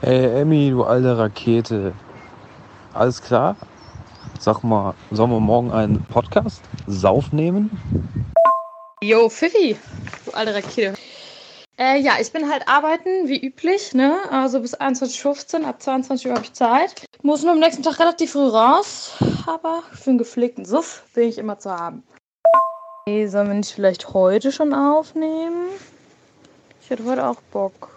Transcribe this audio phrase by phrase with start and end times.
[0.00, 1.92] Hey Emmy, du alte Rakete.
[2.92, 3.56] Alles klar?
[4.38, 7.26] Sag mal, sollen wir morgen einen Podcast Sauf?
[9.02, 9.76] Yo, Pfiffi,
[10.26, 10.94] du alte Rakete.
[11.76, 14.18] Äh, ja, ich bin halt arbeiten, wie üblich, ne?
[14.30, 17.04] Also bis 21.15 Uhr, ab 22 Uhr habe ich Zeit.
[17.22, 19.16] Muss nur am nächsten Tag relativ früh raus,
[19.46, 22.04] aber für einen gepflegten Suff bin ich immer zu haben.
[23.08, 25.68] Hey, sollen wir nicht vielleicht heute schon aufnehmen?
[26.80, 27.93] Ich hätte heute auch Bock.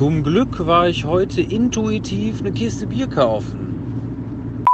[0.00, 4.64] Zum Glück war ich heute intuitiv eine Kiste Bier kaufen.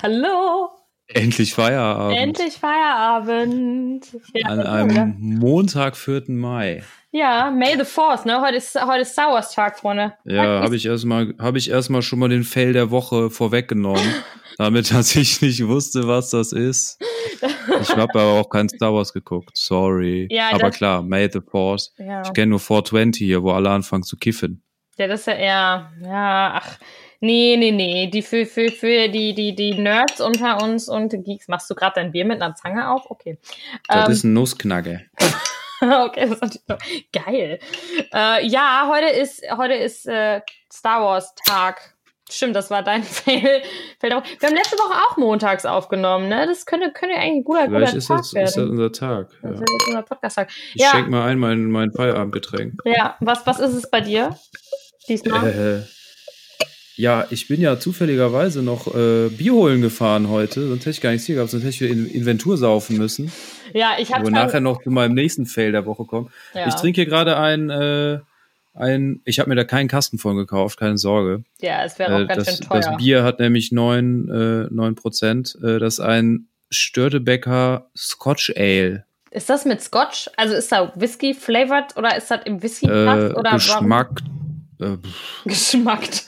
[0.00, 0.68] Hallo,
[1.08, 2.16] Endlich Feierabend.
[2.16, 4.16] endlich Feierabend.
[4.32, 4.72] Ja, An oder?
[4.72, 6.26] einem Montag, 4.
[6.28, 6.84] Mai.
[7.10, 8.40] ja May the 4th, ne?
[8.42, 10.12] Heute ist, heute ist Star Wars Tag, Freunde.
[10.24, 14.04] Ja, habe ich erstmal habe ich erstmal schon mal den Fail der Woche vorweggenommen,
[14.56, 17.00] damit dass ich nicht wusste, was das ist.
[17.80, 19.50] Ich habe aber auch kein Star Wars geguckt.
[19.54, 20.28] Sorry.
[20.30, 21.94] Ja, aber klar, May the Force.
[21.98, 22.22] Ja.
[22.22, 24.62] Ich kenne nur 420 hier, wo alle anfangen zu kiffen.
[24.96, 26.78] Ja, das ist ja eher, ja, ach,
[27.20, 31.48] nee, nee, nee, die für, für, für die, die, die Nerds unter uns und Geeks,
[31.48, 33.10] machst du gerade dein Bier mit einer Zange auf?
[33.10, 33.38] Okay.
[33.88, 35.06] Das Ähm, ist ein Nussknacke.
[35.80, 36.78] okay, das ist natürlich doch
[37.24, 37.58] geil.
[38.12, 41.94] Äh, ja, heute ist, heute ist äh, Star Wars Tag.
[42.30, 43.62] Stimmt, das war dein Fail.
[44.00, 46.46] Wir haben letzte Woche auch montags aufgenommen, ne?
[46.46, 48.70] Das könnte, könnte eigentlich ein guter, Vielleicht guter ist Tag das, ist das werden.
[48.70, 49.28] unser Tag.
[49.42, 49.50] Ja.
[49.50, 50.50] Das ist unser Podcast-Tag.
[50.74, 50.90] Ich Ja.
[50.90, 52.80] schenk mal ein mein, mein Feierabendgetränk.
[52.84, 54.38] Ja, was, was ist es bei dir?
[55.08, 55.84] Diesmal?
[55.86, 55.88] Äh,
[56.96, 61.10] ja, ich bin ja zufälligerweise noch äh, Bier holen gefahren heute, sonst hätte ich gar
[61.12, 63.32] nichts hier gehabt, sonst hätte ich in Inventur saufen müssen,
[63.72, 66.30] ja, ich habe wo nachher noch zu meinem nächsten Fail der Woche kommen.
[66.52, 66.66] ja.
[66.68, 68.18] Ich trinke hier gerade ein, äh,
[68.74, 71.44] ein, ich habe mir da keinen Kasten von gekauft, keine Sorge.
[71.60, 72.80] Ja, es wäre auch Äh, ganz das, schön teuer.
[72.80, 75.56] das Bier hat nämlich neun äh, 9 Prozent.
[75.62, 79.04] Äh, das ist ein Störtebecker Scotch Ale.
[79.32, 80.28] Ist das mit Scotch?
[80.36, 84.20] Also ist da Whisky flavored oder ist das im Whisky Äh, oder Geschmack.
[84.80, 84.96] Äh?
[85.44, 86.26] Geschmackt.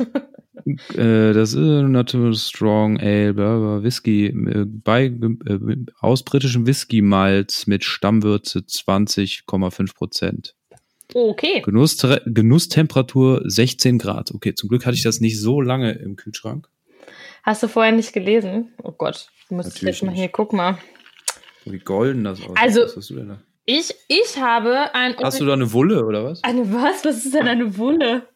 [0.95, 6.67] Äh, das ist ein Natural Strong Ale, bla, bla, Whisky, äh, bei, äh, aus britischem
[6.67, 10.55] Whisky-Malz mit Stammwürze 20,5 Prozent.
[11.15, 11.61] Okay.
[11.63, 11.97] Genuss,
[12.27, 14.33] Genusstemperatur 16 Grad.
[14.35, 16.69] Okay, zum Glück hatte ich das nicht so lange im Kühlschrank.
[17.43, 18.73] Hast du vorher nicht gelesen?
[18.83, 20.21] Oh Gott, du Natürlich jetzt mal nicht.
[20.21, 20.79] hier, guck mal.
[21.65, 22.57] Wie golden das aussieht.
[22.61, 23.43] Also- was hast du denn da?
[23.65, 25.15] Ich, ich habe ein.
[25.23, 26.43] Hast du da eine Wulle oder was?
[26.43, 27.05] eine was?
[27.05, 28.27] Was ist denn eine Wunde?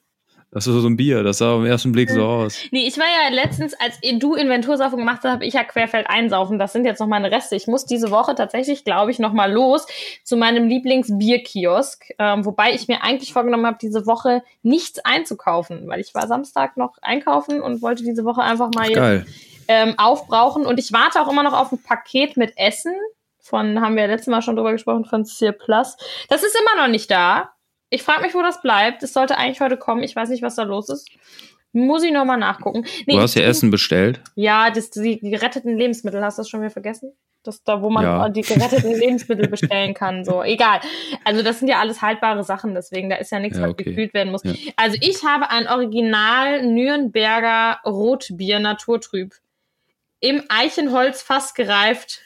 [0.52, 2.60] Das ist so ein Bier, das sah auf den ersten Blick so aus.
[2.70, 6.58] Nee, ich war ja letztens, als du Inventursaufen gemacht hast, habe ich ja Querfeld einsaufen.
[6.58, 7.56] Das sind jetzt noch meine Reste.
[7.56, 9.86] Ich muss diese Woche tatsächlich, glaube ich, noch mal los
[10.22, 12.14] zu meinem Lieblingsbierkiosk.
[12.18, 16.76] Ähm, wobei ich mir eigentlich vorgenommen habe, diese Woche nichts einzukaufen, weil ich war Samstag
[16.76, 19.26] noch einkaufen und wollte diese Woche einfach mal jetzt,
[19.68, 20.64] ähm, aufbrauchen.
[20.64, 22.94] Und ich warte auch immer noch auf ein Paket mit Essen.
[23.40, 25.96] Von, haben wir ja letztes Mal schon drüber gesprochen, von Sear Plus.
[26.28, 27.52] Das ist immer noch nicht da.
[27.90, 29.02] Ich frage mich, wo das bleibt.
[29.02, 30.02] Es sollte eigentlich heute kommen.
[30.02, 31.08] Ich weiß nicht, was da los ist.
[31.72, 32.84] Muss ich nochmal nachgucken.
[33.06, 34.20] Nee, Du hast ja Essen bestellt.
[34.34, 37.12] Ja, das, die, die geretteten Lebensmittel, hast du das schon wieder vergessen?
[37.42, 38.28] Das da, wo man Ja.
[38.28, 40.24] die geretteten Lebensmittel bestellen kann.
[40.24, 40.80] So, egal.
[41.22, 43.84] Also das sind ja alles haltbare Sachen, deswegen da ist ja nichts, Ja, was okay.
[43.84, 44.42] gekühlt werden muss.
[44.42, 44.52] Ja.
[44.76, 49.34] Also ich habe ein Original Nürnberger Rotbier Naturtrüb
[50.18, 52.22] im Eichenholz fast gereift,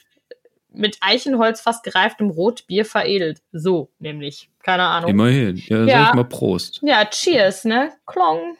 [0.72, 3.42] mit Eichenholz fast gereiftem Rotbier veredelt.
[3.52, 4.50] So, nämlich.
[4.62, 5.10] Keine Ahnung.
[5.10, 5.56] Immerhin.
[5.56, 5.98] Ja, Ja.
[6.04, 6.80] sag ich mal Prost.
[6.82, 7.92] Ja, cheers, ne?
[8.06, 8.56] Klong.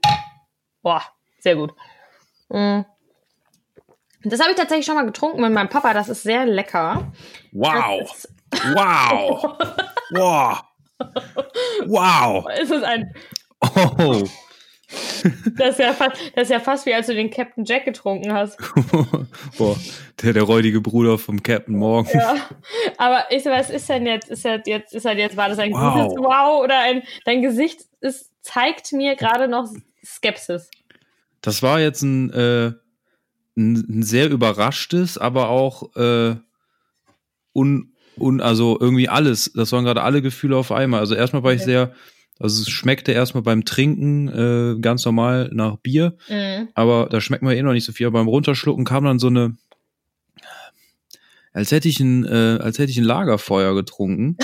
[0.83, 1.03] Boah,
[1.39, 1.73] sehr gut.
[2.49, 2.81] Mm.
[4.25, 5.95] Das habe ich tatsächlich schon mal getrunken mit meinem Papa.
[5.95, 7.13] Das ist sehr lecker.
[7.53, 8.01] Wow.
[8.03, 8.29] Ist,
[8.75, 9.57] Wow.
[10.11, 10.63] wow.
[11.87, 12.47] Wow.
[12.61, 13.15] ist es ein,
[13.63, 14.25] Oh.
[15.57, 18.33] Das, ist ja fast, das ist ja fast wie als du den Captain Jack getrunken
[18.33, 18.59] hast.
[19.59, 19.77] Boah,
[20.23, 22.13] der, der räudige Bruder vom Captain Morgan.
[22.21, 22.37] Ja.
[22.99, 24.31] Aber ich, was ist denn jetzt?
[24.31, 25.95] Ist das jetzt, ist das jetzt, war das ein Wow.
[25.95, 29.69] gutes Wow oder ein, dein Gesicht ist, zeigt mir gerade noch
[30.05, 30.71] Skepsis.
[31.43, 32.73] Das war jetzt ein, äh,
[33.57, 36.37] ein, ein sehr überraschtes, aber auch äh,
[37.55, 39.53] un, un, also irgendwie alles.
[39.55, 41.01] Das waren gerade alle Gefühle auf einmal.
[41.01, 41.71] Also erstmal war ich Okay.
[41.71, 41.95] sehr,
[42.41, 46.69] also es schmeckte erstmal beim Trinken äh, ganz normal nach Bier, Mhm.
[46.75, 48.07] aber da schmeckt man eh noch nicht so viel.
[48.07, 49.57] Aber beim Runterschlucken kam dann so eine,
[51.53, 54.37] als hätte ich ein, äh, als hätte ich ein Lagerfeuer getrunken.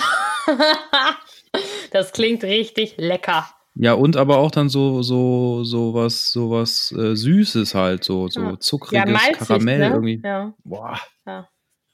[1.90, 3.48] das klingt richtig lecker.
[3.78, 8.28] Ja, und aber auch dann so, so, so was, so was äh, Süßes halt, so,
[8.28, 8.60] so Ja.
[8.60, 9.94] zuckriges malzig, Karamell ne?
[9.94, 10.20] irgendwie.
[10.25, 10.54] Ja.
[10.64, 10.99] Boah.
[11.26, 11.49] Ja.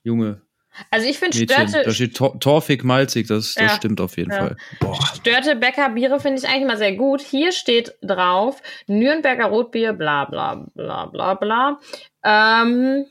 [0.04, 0.41] Junge,
[0.90, 3.76] Also ich finde störte, da steht Tor torfig malzig, das, das Ja.
[3.76, 4.38] stimmt auf jeden Ja.
[4.38, 4.56] Fall.
[4.80, 4.98] Boah.
[5.14, 7.20] Störte Bäcker Biere finde ich eigentlich immer sehr gut.
[7.20, 11.78] Hier steht drauf Nürnberger Rotbier, bla bla bla bla bla.
[12.24, 13.04] Ähm,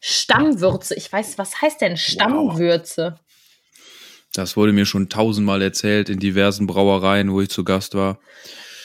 [0.00, 0.94] Stammwürze.
[0.94, 3.18] Ich weiß, was heißt denn Stammwürze?
[4.34, 8.18] Das wurde mir schon tausendmal erzählt in diversen Brauereien, wo ich zu Gast war.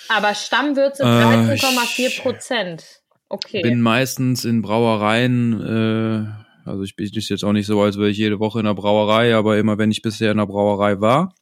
[0.09, 3.01] Aber Stammwürze Äh, 13,4 Prozent.
[3.29, 3.61] Okay.
[3.61, 8.17] Bin meistens in Brauereien, äh, also ich bin jetzt auch nicht so, als wäre ich
[8.17, 11.33] jede Woche in der Brauerei, aber immer wenn ich bisher in der Brauerei war,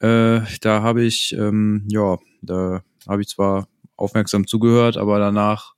[0.00, 5.74] äh, da habe ich, ähm, ja, da habe ich zwar aufmerksam zugehört, aber danach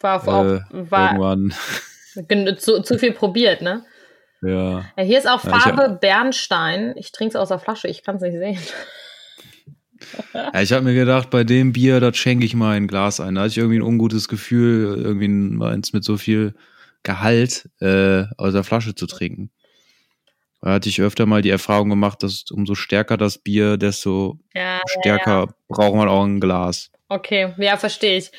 [0.00, 1.54] war, auf, äh, war irgendwann,
[2.28, 3.84] gen- zu, zu viel probiert, ne?
[4.42, 4.84] ja.
[4.96, 6.94] Ja, hier ist auch Ja, ich Farbe Bernstein.
[6.96, 8.58] Ich trinke es aus der Flasche, ich kann es nicht sehen.
[10.34, 13.34] Ja, ich habe mir gedacht, bei dem Bier, das schenke ich mal ein Glas ein.
[13.36, 16.54] Da hatte ich irgendwie ein ungutes Gefühl, irgendwie ein- eins mit so viel
[17.04, 19.50] Gehalt äh, aus der Flasche zu trinken.
[20.60, 24.80] Da hatte ich öfter mal die Erfahrung gemacht, dass umso stärker das Bier, desto Ja,
[24.86, 26.90] stärker braucht man auch ein Glas.
[27.08, 28.30] Okay, ja, verstehe ich.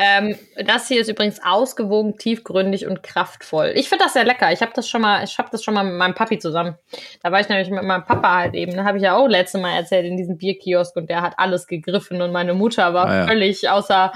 [0.00, 3.72] Ähm, das hier ist übrigens ausgewogen, tiefgründig und kraftvoll.
[3.74, 4.52] Ich finde das sehr lecker.
[4.52, 6.76] Ich habe das schon mal, ich habe das schon mal mit meinem Papi zusammen.
[7.22, 8.76] Da war ich nämlich mit meinem Papa halt eben.
[8.76, 11.66] Da habe ich ja auch letztes Mal erzählt in diesem Bierkiosk und der hat alles
[11.66, 13.26] gegriffen und meine Mutter war Ah, ja.
[13.26, 14.12] völlig außer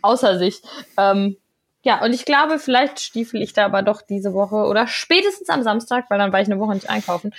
[0.00, 0.60] außer sich.
[0.98, 1.36] Ähm,
[1.86, 5.62] ja, und ich glaube, vielleicht stiefel ich da aber doch diese Woche oder spätestens am
[5.62, 7.32] Samstag, weil dann war ich eine Woche nicht einkaufen.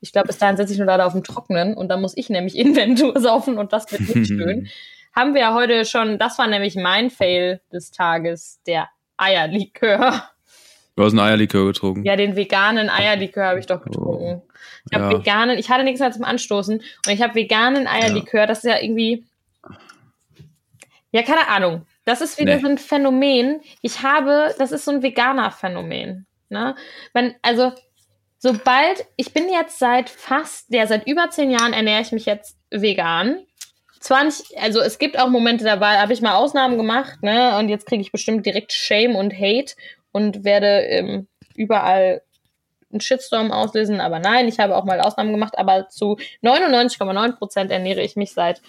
[0.00, 2.30] Ich glaube, bis dahin sitze ich nur leider auf dem Trockenen und dann muss ich
[2.30, 4.68] nämlich Inventur saufen und das wird nicht schön
[5.12, 10.30] haben wir ja heute schon, das war nämlich mein Fail des Tages, der Eierlikör.
[10.96, 12.04] Du hast ein Eierlikör getrunken.
[12.04, 14.42] Ja, den veganen Eierlikör habe ich doch getrunken.
[14.88, 15.18] Ich habe Ja.
[15.18, 18.80] veganen, ich hatte nichts mehr zum Anstoßen und ich habe veganen Eierlikör, das ist ja
[18.80, 19.24] irgendwie,
[21.12, 21.86] ja, keine Ahnung.
[22.10, 22.60] Das ist wieder Nee.
[22.60, 23.60] so ein Phänomen.
[23.82, 26.26] Ich habe, das ist so ein veganer Phänomen.
[26.48, 26.74] Ne?
[27.12, 27.70] Wenn, also,
[28.38, 32.56] sobald, ich bin jetzt seit fast, ja, seit über zehn Jahren ernähre ich mich jetzt
[32.68, 33.46] vegan.
[34.00, 37.56] Zwar nicht, also es gibt auch Momente dabei, habe ich mal Ausnahmen gemacht, ne?
[37.58, 39.74] Und jetzt kriege ich bestimmt direkt Shame und Hate
[40.10, 42.22] und werde ähm, überall
[42.90, 47.70] einen Shitstorm auslösen, aber nein, ich habe auch mal Ausnahmen gemacht, aber zu 99,9 Prozent
[47.70, 48.62] ernähre ich mich seit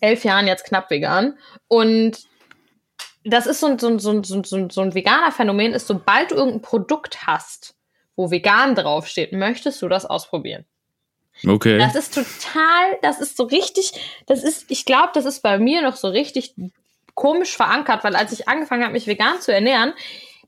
[0.00, 1.38] elf Jahren jetzt knapp vegan.
[1.68, 2.18] Und
[3.24, 5.86] das ist so ein, so ein, so ein, so ein, so ein veganer Phänomen, ist,
[5.86, 7.74] sobald du irgendein Produkt hast,
[8.14, 10.64] wo vegan draufsteht, möchtest du das ausprobieren.
[11.46, 11.78] Okay.
[11.78, 13.92] Das ist total, das ist so richtig,
[14.26, 16.54] das ist, ich glaube, das ist bei mir noch so richtig
[17.14, 19.92] komisch verankert, weil als ich angefangen habe, mich vegan zu ernähren,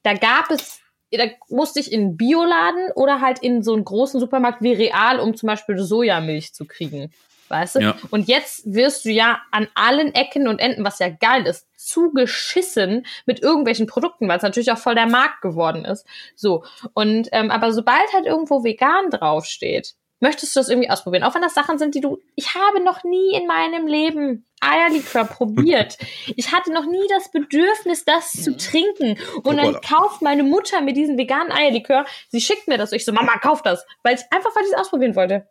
[0.03, 0.81] da gab es,
[1.11, 5.21] da musste ich in einen Bioladen oder halt in so einen großen Supermarkt wie Real,
[5.21, 7.13] um zum Beispiel Sojamilch zu kriegen.
[7.49, 7.81] Weißt du?
[7.81, 7.97] Ja.
[8.11, 13.07] Und jetzt wirst du ja an allen Ecken und Enden, was ja geil ist, zugeschissen
[13.27, 16.07] mit irgendwelchen Produkten, weil es natürlich auch voll der Markt geworden ist.
[16.35, 16.65] So.
[16.95, 21.25] Und, ähm, aber sobald halt irgendwo vegan draufsteht, möchtest du das irgendwie ausprobieren.
[21.25, 22.19] Auch wenn das Sachen sind, die du.
[22.35, 25.99] Ich habe noch nie in meinem Leben Eierlikör probiert.
[26.37, 29.19] Ich hatte noch nie das Bedürfnis, das zu trinken.
[29.43, 32.05] Und dann kauft meine Mutter mir diesen veganen Eierlikör.
[32.29, 32.93] Sie schickt mir das.
[32.93, 33.85] Ich so, Mama, kauf das.
[34.03, 35.49] Weil ich einfach, weil ich es ausprobieren wollte.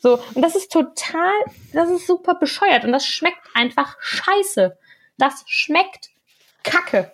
[0.00, 1.30] So, und das ist total,
[1.72, 2.84] das ist super bescheuert.
[2.84, 4.76] Und das schmeckt einfach scheiße.
[5.18, 6.08] Das schmeckt
[6.64, 7.12] kacke.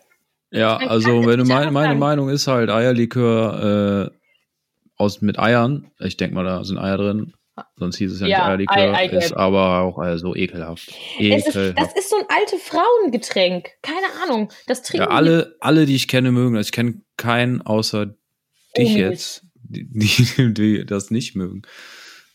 [0.50, 1.98] Ja, Man also kann es wenn du nicht meine, sagen.
[1.98, 4.16] Meinung ist halt Eierlikör äh,
[4.96, 5.90] aus mit Eiern.
[5.98, 7.34] Ich denke mal, da sind Eier drin.
[7.76, 8.98] Sonst hieß es ja, Ja, nicht Ei- Eierlikör.
[8.98, 9.22] Eigelb.
[9.24, 10.88] ist aber auch äh, so ekelhaft.
[11.18, 11.78] Es ist, Ekelhaft.
[11.78, 13.70] das ist so ein alte Frauengetränk.
[13.82, 14.52] Keine Ahnung.
[14.66, 16.66] Das trinken Ja, alle, alle, die ich kenne, mögen das.
[16.66, 18.06] Ich kenne keinen außer
[18.76, 18.96] dich Milch.
[18.96, 21.62] jetzt, die, die, die das nicht mögen.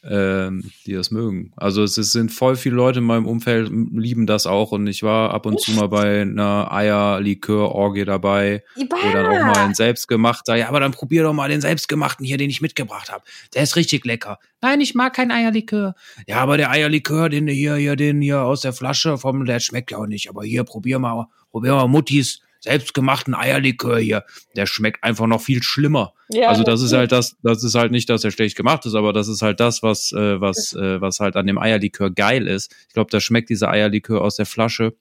[0.03, 1.53] Ähm, die das mögen.
[1.55, 5.03] Also es, es sind voll viele Leute in meinem Umfeld lieben das auch und ich
[5.03, 8.95] war ab und zu mal bei einer Eierlikör-Orgie dabei, die.
[8.95, 12.37] wo dann auch mal ein selbstgemachter, ja, aber dann probier doch mal den selbstgemachten hier,
[12.37, 13.23] den ich mitgebracht habe.
[13.53, 14.39] Der ist richtig lecker.
[14.59, 15.93] Nein, ich mag keinen Eierlikör.
[16.25, 19.91] Ja, aber der Eierlikör, den hier, hier, den hier aus der Flasche vom, der schmeckt
[19.91, 20.29] ja auch nicht.
[20.29, 24.23] Aber hier, probier mal, probier mal Muttis selbstgemachten Eierlikör hier.
[24.55, 26.13] Der schmeckt einfach noch viel schlimmer.
[26.29, 26.99] Ja, also das ist natürlich.
[26.99, 29.59] halt das, das ist halt nicht, dass er schlecht gemacht ist, aber das ist halt
[29.59, 32.73] das, was, äh, was, äh, was halt an dem Eierlikör geil ist.
[32.87, 34.93] Ich glaube, da schmeckt dieser Eierlikör aus der Flasche,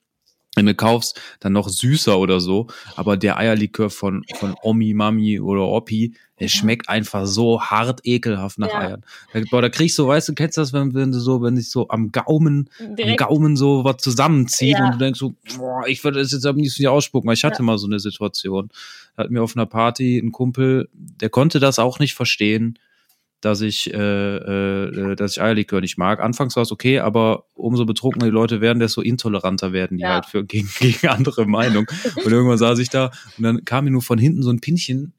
[0.55, 2.67] wenn du kaufst, dann noch süßer oder so.
[2.95, 8.57] Aber der Eierlikör von, von Omi, Mami oder Oppi, der schmeckt einfach so hart ekelhaft
[8.59, 8.79] nach Ja.
[8.79, 9.03] Eiern.
[9.31, 11.69] Da, boah, da kriegst du, weißt du, kennst das, wenn, wenn du so, wenn dich
[11.69, 14.85] so am Gaumen, am Direkt, Gaumen so was zusammenzieht Ja.
[14.85, 17.43] und du denkst so, boah, ich würde das jetzt am liebsten nicht ausspucken, weil ich
[17.43, 18.69] hatte mal so eine Situation.
[19.15, 22.77] Da hat mir auf einer Party ein Kumpel, der konnte das auch nicht verstehen,
[23.41, 26.19] dass ich, äh, äh, dass ich Eierlikör nicht mag.
[26.21, 30.13] Anfangs war es okay, aber umso betrunkener die Leute werden, desto intoleranter werden die Ja.
[30.15, 31.87] halt für, gegen, gegen andere Meinung.
[32.23, 35.13] Und irgendwann saß ich da und dann kam mir nur von hinten so ein Pinchen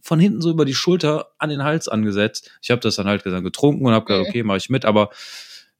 [0.00, 2.50] von hinten so über die Schulter an den Hals angesetzt.
[2.62, 5.10] Ich habe das dann halt gesagt, getrunken und habe gesagt, okay, mache ich mit, aber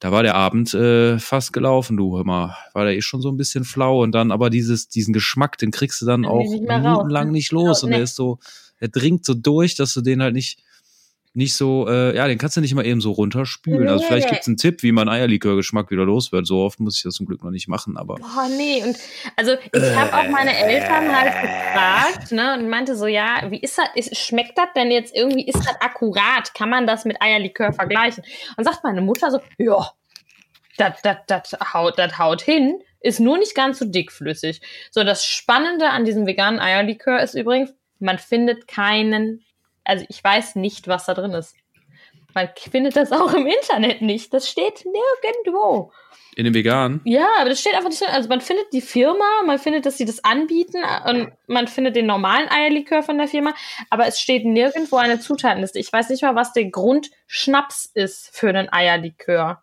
[0.00, 2.56] da war der Abend äh, fast gelaufen, du mal.
[2.74, 5.70] War der eh schon so ein bisschen flau und dann aber dieses, diesen Geschmack, den
[5.70, 7.32] kriegst du dann Den auch minutenlang ne?
[7.32, 7.80] nicht los.
[7.80, 8.04] Ja, Und der nee.
[8.04, 8.38] ist so,
[8.80, 10.62] der dringt so durch, dass du den halt nicht,
[11.38, 13.88] nicht so, äh, ja, den kannst du nicht mal eben so runterspülen.
[13.88, 14.32] Also vielleicht Nee.
[14.32, 16.48] gibt's einen Tipp, wie man Eierlikörgeschmack wieder los wird.
[16.48, 18.82] So oft muss ich das zum Glück noch nicht machen, aber Boah, nee.
[18.82, 18.98] Und
[19.36, 23.78] also ich habe auch meine Eltern halt gefragt, ne, und meinte so, ja, wie ist
[23.78, 23.86] das?
[23.94, 25.46] Ist, schmeckt das denn jetzt irgendwie?
[25.46, 26.52] Ist das akkurat?
[26.54, 28.24] Kann man das mit Eierlikör vergleichen?
[28.56, 29.92] Und sagt meine Mutter so, ja,
[30.76, 34.60] das, das, das haut, das haut hin, ist nur nicht ganz so dickflüssig.
[34.90, 39.44] So, das Spannende an diesem veganen Eierlikör ist übrigens, man findet keinen,
[39.88, 41.56] also ich weiß nicht, was da drin ist.
[42.34, 44.32] Man findet das auch im Internet nicht.
[44.34, 45.92] Das steht nirgendwo.
[46.36, 48.10] in dem Veganen, Ja, aber das steht einfach nicht drin.
[48.12, 52.06] Also man findet die Firma, man findet, dass sie das anbieten und man findet den
[52.06, 53.54] normalen Eierlikör von der Firma,
[53.90, 55.78] aber es steht nirgendwo eine Zutatenliste.
[55.78, 59.62] Ich weiß nicht mal, was der Grundschnaps ist für einen Eierlikör.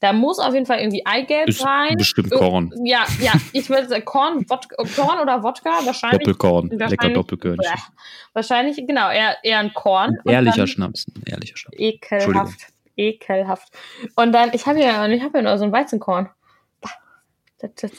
[0.00, 1.96] Da muss auf jeden Fall irgendwie Eigelb ist rein.
[1.96, 2.72] bestimmt Korn.
[2.84, 6.20] Ja, ja, ich würde sagen Korn, Wodka, Korn oder Wodka, wahrscheinlich.
[6.20, 7.72] Doppelkorn, lecker Doppelkörnchen.
[8.32, 10.16] Wahrscheinlich, genau, eher, eher ein Korn.
[10.24, 11.76] Ein ehrlicher dann- Schnaps, ein ehrlicher Schnaps.
[11.78, 12.60] Ekelhaft.
[12.96, 13.68] Ekelhaft.
[14.14, 16.28] Und dann, ich habe ja, ich habe ja nur so ein Weizenkorn.
[17.58, 17.92] Das, das,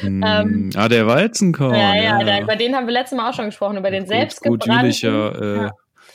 [0.00, 1.74] Hm, Ähm, ah, der Weizenkorn.
[1.74, 4.08] ja, ja, da, über den haben wir letztes Mal auch schon gesprochen, über den gut,
[4.10, 4.80] gut selbstgebrannten.
[4.84, 5.70] jülicher, äh, Ja.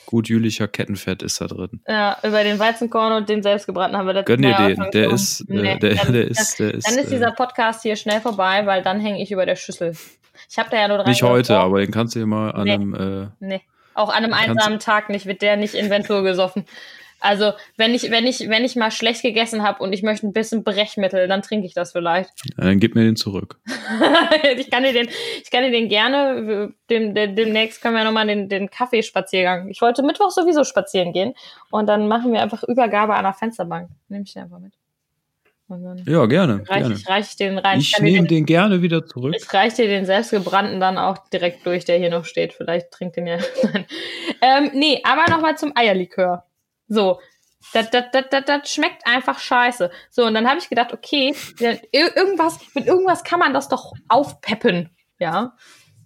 [0.06, 1.82] Gut jülicher Kettenfett ist da drin.
[1.88, 5.42] Ja, über den Weizenkorn und den selbstgebrannten haben wir letztes Gönn dir den, der ist,
[5.42, 8.22] äh, Nee, der, dann, der ist, der ist, dann ist äh, dieser Podcast hier schnell
[8.22, 9.96] vorbei, weil dann hänge ich über der Schüssel.
[10.50, 11.10] Ich habe da ja nur drei.
[11.10, 11.64] nicht heute, Euro.
[11.66, 12.74] aber den kannst du dir mal an Nee.
[12.74, 13.62] einem, äh, Nee.
[13.94, 16.66] Auch an einem einsamen Tag nicht, wird der nicht Inventur gesoffen.
[17.26, 20.34] Also, wenn ich, wenn ich, wenn ich mal schlecht gegessen habe und ich möchte ein
[20.34, 22.30] bisschen Brechmittel, dann trinke ich das vielleicht.
[22.58, 23.60] dann gib mir den zurück.
[24.58, 25.10] ich kann dir den,
[25.42, 29.70] ich kann dir den gerne, dem, dem, demnächst können wir nochmal den, den Kaffeespaziergang.
[29.70, 31.34] Ich wollte Mittwoch sowieso spazieren gehen
[31.72, 33.90] und dann machen wir einfach Übergabe an der Fensterbank.
[34.08, 34.74] Nehme ich den einfach mit.
[36.06, 36.94] Ja, gerne, reiche gerne.
[36.94, 37.80] ich, reich ich den rein.
[37.80, 39.36] Ich dir nehme den, den gerne wieder zurück.
[39.36, 42.54] ich reiche dir den selbstgebrannten dann auch direkt durch, der hier noch steht.
[42.54, 43.40] Vielleicht trinkt den ja.
[44.42, 46.44] Ähm, nee, aber nochmal zum Eierlikör.
[46.88, 47.20] So.
[47.74, 49.90] Das, das, das, das, das schmeckt einfach scheiße.
[50.12, 53.68] So, und dann habe ich gedacht, okay, ja, ir- irgendwas, mit irgendwas kann man das
[53.70, 54.92] doch aufpeppen.
[55.20, 55.56] Ja.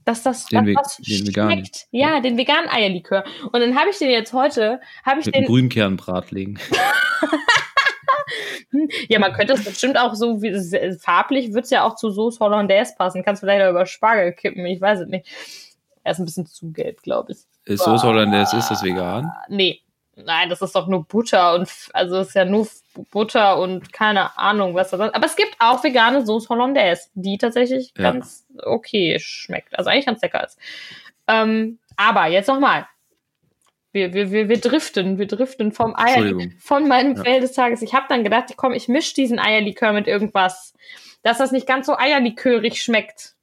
[0.05, 1.51] Dass das Den Ve- was den veganen.
[1.51, 1.88] schmeckt.
[1.91, 3.25] Ja, den veganen Eierlikör.
[3.51, 6.57] Und dann habe ich den jetzt heute, habe ich Mit den, Grünkernbrat legen.
[9.09, 12.93] ja, man könnte es bestimmt auch so, wie, farblich wird's ja auch zu Sauce Hollandaise
[12.98, 13.24] passen.
[13.24, 15.27] Kannst vielleicht auch über Spargel kippen, ich weiß es nicht.
[16.03, 17.39] Er ist ein bisschen zu gelb, glaube ich.
[17.65, 19.29] Ist Soße Hollandaise, ist das vegan?
[19.50, 19.81] Nee.
[20.25, 22.67] Nein, das ist doch nur Butter und also es ist ja nur
[23.11, 25.15] Butter und keine Ahnung, was das ist.
[25.15, 28.11] Aber es gibt auch vegane Sauce Hollandaise, die tatsächlich Ja.
[28.11, 29.77] ganz okay schmeckt.
[29.77, 30.57] Also eigentlich ganz lecker ist.
[31.27, 32.88] Ähm, aber jetzt nochmal.
[33.91, 37.23] Wir, wir, wir, wir driften, wir driften vom Eier, von meinem Ja.
[37.23, 37.81] Fail des Tages.
[37.81, 40.73] Ich habe dann gedacht, komm, ich mische diesen Eierlikör mit irgendwas,
[41.23, 43.33] dass das nicht ganz so eierlikörig schmeckt.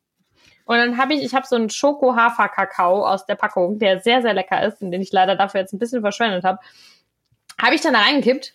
[0.66, 4.34] Und dann habe ich, ich habe so einen Schoko-Hafer-Kakao aus der Packung, der sehr, sehr
[4.34, 6.58] lecker ist und den ich leider dafür jetzt ein bisschen verschwendet habe.
[7.60, 8.52] Habe ich dann da reingekippt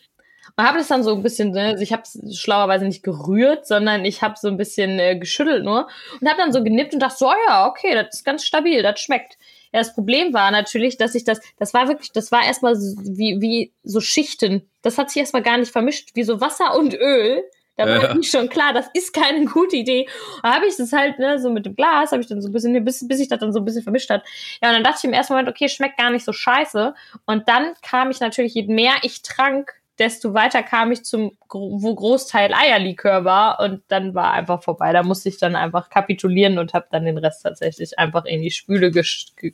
[0.58, 3.66] und habe das dann so ein bisschen, ne, also ich habe es schlauerweise nicht gerührt,
[3.66, 5.88] sondern ich habe so ein bisschen äh, geschüttelt nur
[6.20, 8.84] und habe dann so genippt und dachte so, oh ja, okay, das ist ganz stabil,
[8.84, 9.38] das schmeckt.
[9.74, 12.98] Ja, das Problem war natürlich, dass ich das, das war wirklich, das war erstmal so
[13.04, 14.70] wie, wie so Schichten.
[14.82, 17.42] Das hat sich erstmal gar nicht vermischt, wie so Wasser und Öl.
[17.86, 18.24] Da war Ja.
[18.24, 20.08] schon klar, das ist keine gute Idee.
[20.44, 22.52] Da habe ich das halt, ne, so mit dem Glas, habe ich dann so ein
[22.52, 24.24] bisschen, bis, bis sich das dann so ein bisschen vermischt hat.
[24.62, 26.94] Ja, und dann dachte ich im ersten Moment, okay, schmeckt gar nicht so scheiße.
[27.26, 31.94] Und dann kam ich natürlich, je mehr ich trank, desto weiter kam ich zum, wo
[31.94, 34.94] Großteil Eierlikör war und dann war einfach vorbei.
[34.94, 38.50] Da musste ich dann einfach kapitulieren und habe dann den Rest tatsächlich einfach in die
[38.50, 39.04] Spüle ge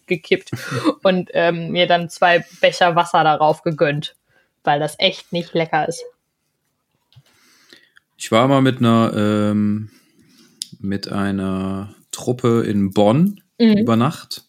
[0.05, 0.51] gekippt
[1.03, 4.15] und ähm, mir dann zwei Becher Wasser darauf gegönnt,
[4.63, 6.05] weil das echt nicht lecker ist.
[8.17, 9.89] Ich war mal mit einer, ähm,
[10.79, 13.77] mit einer Truppe in Bonn Mhm.
[13.77, 14.43] über Nacht.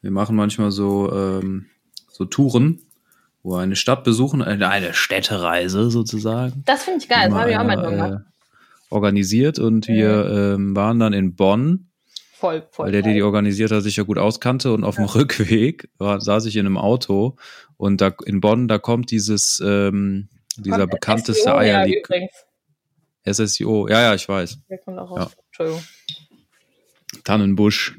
[0.00, 1.66] Wir machen manchmal so, ähm,
[2.10, 2.80] so Touren,
[3.42, 6.62] wo wir eine Stadt besuchen, eine, eine Städtereise sozusagen.
[6.66, 8.12] Das finde ich geil, das habe ich auch mal gemacht.
[8.12, 11.88] äh, organisiert und wir ähm, waren dann in Bonn,
[12.34, 12.86] Voll, voll.
[12.86, 16.20] weil der, der die organisiert hat, sich ja gut auskannte und auf dem Rückweg war,
[16.20, 17.36] saß ich in einem Auto
[17.76, 22.28] und da in Bonn, da kommt dieses, ähm, dieser bekannteste Eierlikör.
[23.26, 24.58] SSIO, ja, ja, ich weiß.
[24.68, 25.32] Der kommt auch raus.
[25.36, 25.42] Ja.
[25.46, 25.82] Entschuldigung.
[27.24, 27.96] Tannenbusch.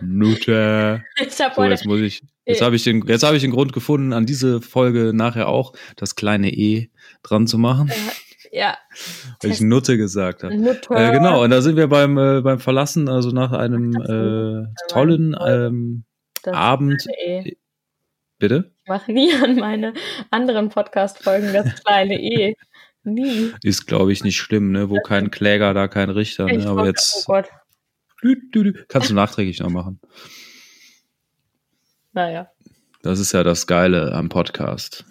[0.00, 1.04] Nutte.
[1.20, 2.22] Ich habe So, heute, jetzt muss ich.
[2.46, 2.64] Jetzt Äh.
[2.64, 6.16] habe ich den, jetzt habe ich den Grund gefunden, an diese Folge nachher auch das
[6.16, 6.90] kleine E
[7.22, 7.92] dran zu machen,
[8.50, 8.76] ja,
[9.42, 10.56] weil ich Nutte gesagt habe.
[10.56, 10.96] Mutter.
[10.96, 15.36] Äh, genau, und da sind wir beim, äh, beim Verlassen, also nach einem äh, tollen
[15.46, 16.04] ähm,
[16.46, 17.06] Abend.
[17.24, 17.56] E.
[18.38, 18.72] Bitte?
[18.84, 19.92] Ich mache nie an meine
[20.30, 22.56] anderen Podcast-Folgen das kleine E.
[23.02, 23.52] Nie.
[23.62, 24.90] Ist, glaube ich, nicht schlimm, ne?
[24.90, 26.46] Wo kein Kläger, da kein Richter.
[26.48, 26.70] Ich Ne?
[26.70, 27.48] Aber jetzt Oh Gott.
[28.88, 30.00] kannst du nachträglich noch machen.
[32.12, 32.48] Naja.
[33.02, 35.04] Das ist ja das Geile am Podcast.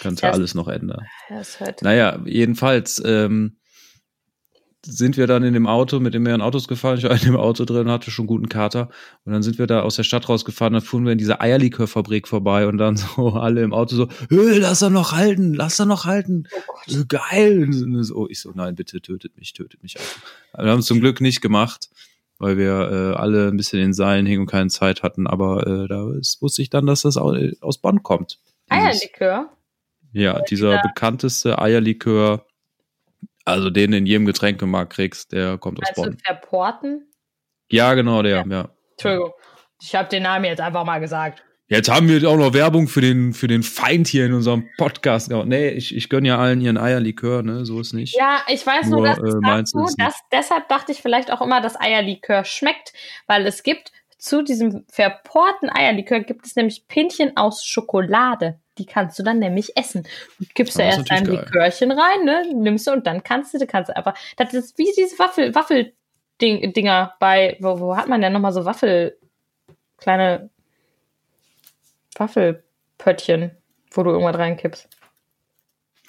[0.00, 1.06] Kannst ja Das- alles noch ändern.
[1.40, 1.82] Ist halt.
[1.82, 3.58] Naja, jedenfalls ähm,
[4.84, 6.98] sind wir dann in dem Auto mit den mehreren Autos gefahren.
[6.98, 8.88] Ich war in dem Auto drin, hatte schon guten Kater.
[9.24, 10.72] Und dann sind wir da aus der Stadt rausgefahren.
[10.72, 14.58] Dann fuhren wir in diese Eierlikörfabrik vorbei und dann so alle im Auto so, "Hey,
[14.58, 16.44] lass er noch halten, lass er noch halten.
[16.86, 17.62] So, geil.
[17.62, 19.96] Und so, ich so, nein, bitte tötet mich, tötet mich.
[19.98, 20.62] Auch.
[20.64, 21.88] Wir haben es zum Glück nicht gemacht,
[22.38, 25.28] weil wir äh, alle ein bisschen in Seilen hingen und keine Zeit hatten.
[25.28, 26.06] Aber äh, da
[26.40, 28.38] wusste ich dann, dass das au- aus Bonn kommt.
[28.72, 29.52] Dieses- Eierlikör.
[30.12, 32.46] ja, dieser dieser- bekannteste Eierlikör,
[33.44, 36.18] also den du in jedem Getränkemarkt kriegst, der kommt aus Meinst du Bonn.
[36.24, 37.12] Verporten?
[37.70, 38.68] Ja, genau, der, ja.
[38.92, 39.32] Entschuldigung.
[39.82, 41.42] Ich habe den Namen jetzt einfach mal gesagt.
[41.72, 45.30] Jetzt haben wir auch noch Werbung für den, für den Feind hier in unserem Podcast.
[45.30, 45.48] gemacht.
[45.48, 48.14] Nee, ich, ich gönne ja allen ihren Eierlikör, ne, so ist nicht.
[48.14, 51.62] Ja, ich weiß nur, Nur, dass äh, dazu, dass, deshalb dachte ich vielleicht auch immer,
[51.62, 52.92] dass Eierlikör schmeckt,
[53.26, 58.60] weil es gibt zu diesem verporten Eierlikör gibt es nämlich Pinchen aus Schokolade.
[58.78, 60.04] Die kannst du dann nämlich essen.
[60.38, 61.26] Du gibst da Das ist erst ein.
[61.26, 62.46] Likörchen rein, ne?
[62.54, 64.14] Nimmst du und dann kannst du, du kannst einfach.
[64.36, 69.18] Das ist wie diese Waffel, Waffeldinger bei, wo, wo hat man denn nochmal so Waffel,
[69.98, 70.48] kleine
[72.16, 73.50] Waffelpöttchen,
[73.92, 74.88] wo du irgendwas reinkippst.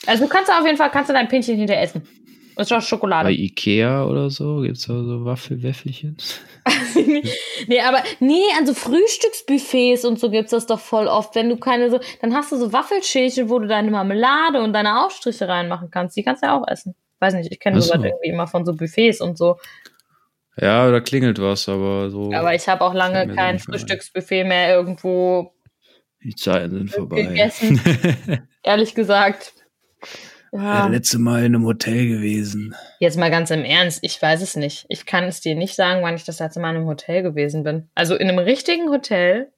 [0.05, 2.08] Also du kannst auf jeden Fall, kannst du dein Pinchen hinter essen.
[2.56, 3.30] Das ist doch Schokolade.
[3.30, 6.18] Bei Ikea oder so gibt's da so Waffelwäffelchen.
[7.68, 11.36] nee, aber nee, an so Frühstücksbuffets und so gibt's das doch voll oft.
[11.36, 15.04] Wenn du keine so, dann hast du so Waffelschälchen, wo du deine Marmelade und deine
[15.06, 16.16] Aufstriche reinmachen kannst.
[16.16, 16.96] Die kannst du ja auch essen.
[17.20, 18.06] Weiß nicht, ich kenne sowas so.
[18.06, 19.58] irgendwie immer von so Buffets und so.
[20.60, 22.32] Ja, da klingelt was, aber so.
[22.32, 23.58] Aber ich habe auch lange kein.
[23.58, 25.54] Frühstücksbuffet mehr irgendwo,
[26.24, 27.24] die Zeiten sind vorbei.
[27.24, 27.82] Gegessen.
[28.64, 29.54] ehrlich gesagt.
[30.54, 32.76] Ja, letzte Mal in einem Hotel gewesen.
[33.00, 34.86] Jetzt mal ganz im Ernst, ich weiß es nicht.
[34.88, 37.64] Ich kann es dir nicht sagen, wann ich das letzte Mal in einem Hotel gewesen
[37.64, 37.90] bin.
[37.96, 39.52] Also in einem richtigen Hotel.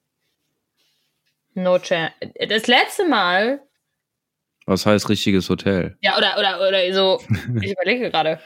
[1.52, 2.12] No chance.
[2.48, 3.60] Das letzte Mal
[4.64, 5.98] Was heißt richtiges Hotel?
[6.00, 7.20] Ja, oder, oder, oder so,
[7.60, 8.40] ich überlege gerade.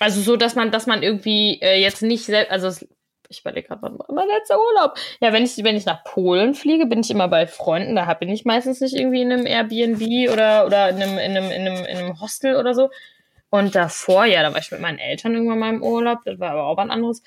[0.00, 2.86] Also so, dass man, dass man irgendwie äh, jetzt nicht selbst, also
[3.30, 4.98] ich überlege gerade, wann war mein letzter Urlaub?
[5.20, 8.28] Ja, wenn ich, wenn ich nach Polen fliege, bin ich immer bei Freunden, da bin
[8.28, 11.84] ich meistens nicht irgendwie in einem Airbnb oder, oder in einem, in einem, in einem,
[11.84, 12.90] in einem Hostel oder so.
[13.48, 16.50] Und davor, ja, da war ich mit meinen Eltern irgendwann mal im Urlaub, das war
[16.50, 17.22] aber auch was anderes.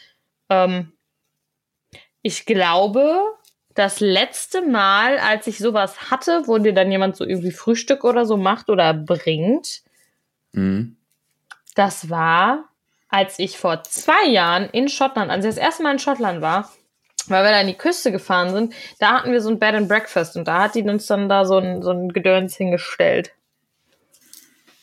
[0.49, 0.91] Ähm,
[2.21, 3.19] ich glaube,
[3.73, 8.25] das letzte Mal, als ich sowas hatte, wo dir dann jemand so irgendwie Frühstück oder
[8.25, 9.81] so macht oder bringt,
[10.55, 10.97] Mhm.
[11.75, 12.69] das war,
[13.13, 16.71] als ich vor zwei Jahren in Schottland, als ich das erste Mal in Schottland war,
[17.27, 19.87] weil wir da an die Küste gefahren sind, da hatten wir so ein Bed and
[19.87, 23.31] Breakfast und da hat die uns dann da so ein, so ein Gedöns hingestellt.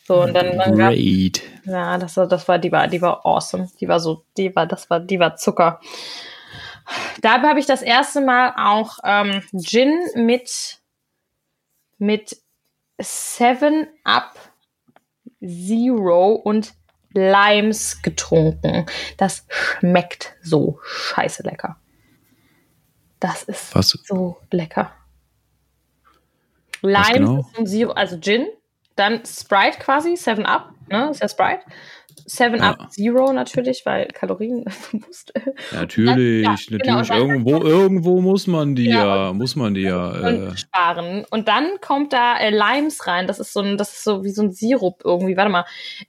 [0.07, 3.69] So, und dann, dann gab, ja, das war, das war, die war, die war awesome.
[3.81, 5.81] Die war so, die war, das war, die war Zucker.
[7.23, 10.79] Da habe ich das erste Mal auch ähm, Gin mit,
[11.99, 12.37] mit
[12.97, 14.37] Seven Up
[15.41, 16.75] Zero und
[17.13, 18.87] Limes getrunken.
[19.17, 21.77] Das schmeckt so scheiße lecker.
[23.19, 23.99] Das ist Was?
[24.05, 24.93] so lecker.
[26.83, 27.51] Was Lime genau?
[27.59, 28.49] ein Zero, also Gin,
[28.97, 31.63] dann Sprite quasi, 7 Up, ne, ist ja Sprite.
[32.31, 32.71] 7 Ja.
[32.71, 35.33] Up Zero natürlich, weil Kalorien bewusst.
[35.73, 36.83] Natürlich, Ja, natürlich.
[36.83, 40.15] genau, und dann- irgendwo, irgendwo muss man die Ja, ja, muss man die ja.
[40.15, 41.25] Äh, und sparen.
[41.31, 43.27] Und dann kommt da äh, Limes rein.
[43.27, 45.37] Das ist so ein, das ist so wie so ein Sirup irgendwie.
[45.37, 45.65] Warte mal.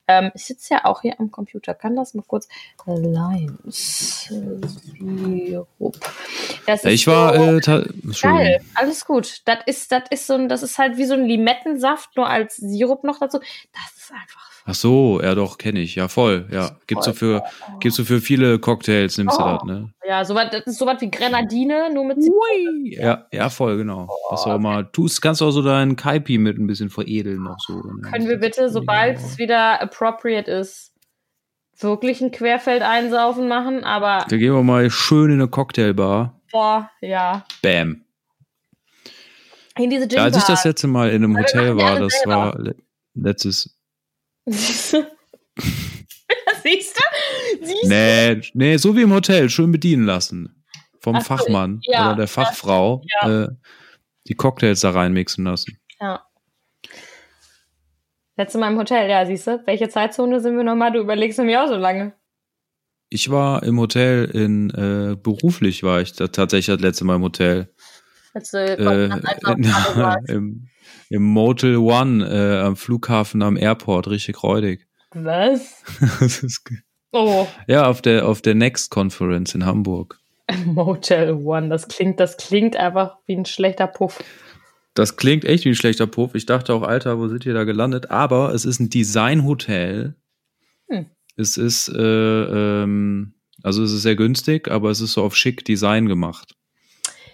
[0.08, 1.74] Ähm, ich sitze ja auch hier am Computer.
[1.74, 2.48] Kann das mal kurz?
[2.86, 5.98] Limes Sirup.
[6.68, 7.84] Das ist ich war, so äh,
[8.22, 8.62] geil.
[8.76, 9.42] Alles gut.
[9.46, 12.58] Das ist, das ist so ein, das ist halt wie so ein Limettensaft, nur als
[12.58, 13.40] Sirup noch dazu.
[13.40, 14.51] Das ist einfach.
[14.66, 15.96] Ach so, ja doch, kenne ich.
[15.96, 16.48] Ja, voll.
[16.52, 17.44] Ja, gibt's so für,
[17.80, 19.54] gibt's so für viele Cocktails, nimmst du Oh.
[19.54, 19.92] das, ne?
[20.08, 22.18] Ja, sowas, das ist sowas wie Grenadine, nur mit.
[22.18, 22.96] Ui.
[22.96, 24.08] Ja, ja, voll, genau.
[24.30, 27.42] Was du auch mal tust, kannst du auch so deinen Kaipi mit ein bisschen veredeln
[27.44, 27.74] noch so.
[27.74, 28.02] ne?
[28.12, 30.94] Können wir bitte, sobald es wieder appropriate ist,
[31.80, 33.84] wirklich ein Querfeld einsaufen machen?
[33.84, 36.40] Aber Da gehen wir mal schön in eine Cocktailbar.
[36.52, 37.46] boah, ja.
[37.64, 38.04] Bam.
[39.78, 42.36] In diese Gin Ja, als ich das letzte Mal in einem Hotel war, das selber.
[42.36, 42.76] war le
[43.16, 43.76] letztes.
[44.46, 45.06] Siehst du?
[47.62, 50.64] Siehst Nee, nee, so wie im Hotel, schön bedienen lassen.
[51.00, 53.44] Vom Ach so, Fachmann ja, oder der Fachfrau ja.
[53.44, 53.50] Äh,
[54.28, 55.78] die Cocktails da reinmixen lassen.
[56.00, 56.06] du?
[56.06, 56.26] Ja.
[58.38, 59.62] Letztes Mal im Hotel, ja, siehst du?
[59.66, 60.92] Welche Zeitzone sind wir nochmal?
[60.92, 62.14] Du überlegst mir auch so lange.
[63.10, 67.24] Ich war im Hotel in äh, beruflich war ich da, tatsächlich das letzte Mal im
[67.24, 67.74] Hotel.
[68.34, 69.10] Als, äh, Äh,
[69.96, 70.30] warst.
[70.30, 70.68] im,
[71.10, 74.88] Im Motel One äh, am Flughafen am Airport, richtig räudig.
[75.14, 75.84] Was?
[76.20, 76.78] Das ist ge-
[77.14, 77.46] Oh.
[77.68, 80.18] ja, auf der auf der Next Conference in Hamburg.
[80.66, 84.24] Motel One, das klingt, das klingt einfach wie ein schlechter Puff.
[84.94, 86.36] Das klingt echt wie ein schlechter Puff.
[86.36, 88.12] Ich dachte auch, Alter, wo sind wir da gelandet?
[88.12, 90.16] Aber es ist ein Designhotel.
[90.90, 91.08] Hm.
[91.36, 92.02] Es ist, äh,
[92.84, 96.56] ähm, also es ist sehr günstig, aber es ist so auf schick Design gemacht.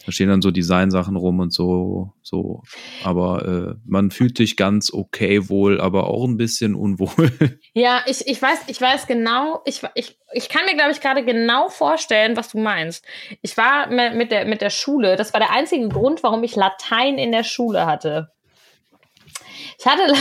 [0.07, 2.63] Da stehen dann so Designsachen rum und so, so.
[3.03, 7.29] Aber äh, man fühlt sich ganz okay wohl, aber auch ein bisschen unwohl.
[7.73, 11.23] Ja, ich, ich weiß, ich weiß genau, ich, ich, ich kann mir, glaube ich, gerade
[11.23, 13.05] genau vorstellen, was du meinst.
[13.41, 17.19] Ich war mit der, mit der Schule, das war der einzige Grund, warum ich Latein
[17.19, 18.31] in der Schule hatte.
[19.79, 20.13] Ich hatte,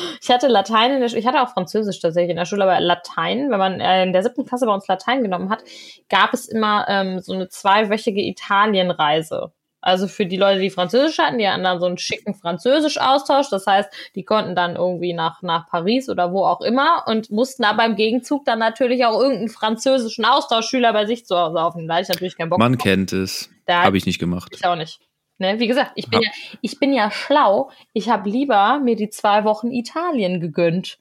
[0.20, 2.80] ich hatte Latein in der Schule, ich hatte auch Französisch tatsächlich in der Schule, aber
[2.80, 5.62] Latein, wenn man äh, in der siebten Klasse bei uns Latein genommen hat,
[6.08, 9.52] gab es immer ähm, so eine zweiwöchige Italienreise.
[9.84, 13.50] Also für die Leute, die Französisch hatten, die hatten dann so einen schicken Französisch-Austausch.
[13.50, 17.64] Das heißt, die konnten dann irgendwie nach, nach Paris oder wo auch immer und mussten
[17.64, 21.86] aber im Gegenzug dann natürlich auch irgendeinen französischen Austauschschüler bei sich zu Hause aufnehmen.
[21.86, 22.82] Da hatte ich natürlich keinen Bock Man drauf.
[22.82, 23.50] kennt es.
[23.68, 24.50] Habe ich nicht gemacht.
[24.56, 25.00] Ich auch nicht.
[25.38, 25.58] Ne?
[25.58, 27.70] Wie gesagt, ich bin ja, ich bin ja schlau.
[27.92, 30.98] Ich habe lieber mir die zwei Wochen Italien gegönnt.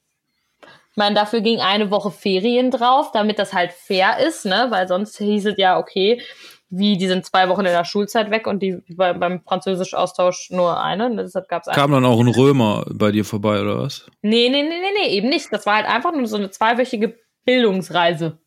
[0.92, 4.68] Ich meine, dafür ging eine Woche Ferien drauf, damit das halt fair ist, ne?
[4.70, 6.22] Weil sonst hieß es ja, okay,
[6.76, 10.82] wie, die sind zwei Wochen in der Schulzeit weg und die bei, beim Französisch-Austausch nur
[10.82, 11.08] eine.
[11.08, 14.08] Und deshalb gab es Kam dann auch ein Römer bei dir vorbei, oder was?
[14.24, 15.52] Nee, nee, nee, nee, nee, eben nicht.
[15.52, 17.16] Das war halt einfach nur so eine zweiwöchige
[17.46, 18.40] Bildungsreise.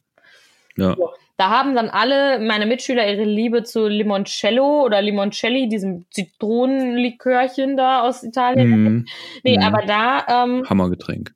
[0.77, 0.97] Ja.
[1.39, 8.03] Da haben dann alle meine Mitschüler ihre Liebe zu Limoncello oder Limoncelli, diesem Zitronenlikörchen da
[8.03, 8.69] aus Italien.
[8.71, 9.07] Mhm.
[9.45, 9.63] Nee, Mhm.
[9.65, 11.35] aber da ähm, Hammergetränk.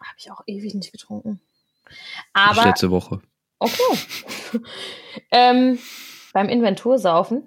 [0.00, 1.40] habe ich auch ewig nicht getrunken.
[1.90, 1.96] Ich
[2.32, 3.20] Aber, letzte Woche.
[3.58, 3.82] okay.
[5.30, 5.78] ähm,
[6.32, 7.42] beim Inventursaufen.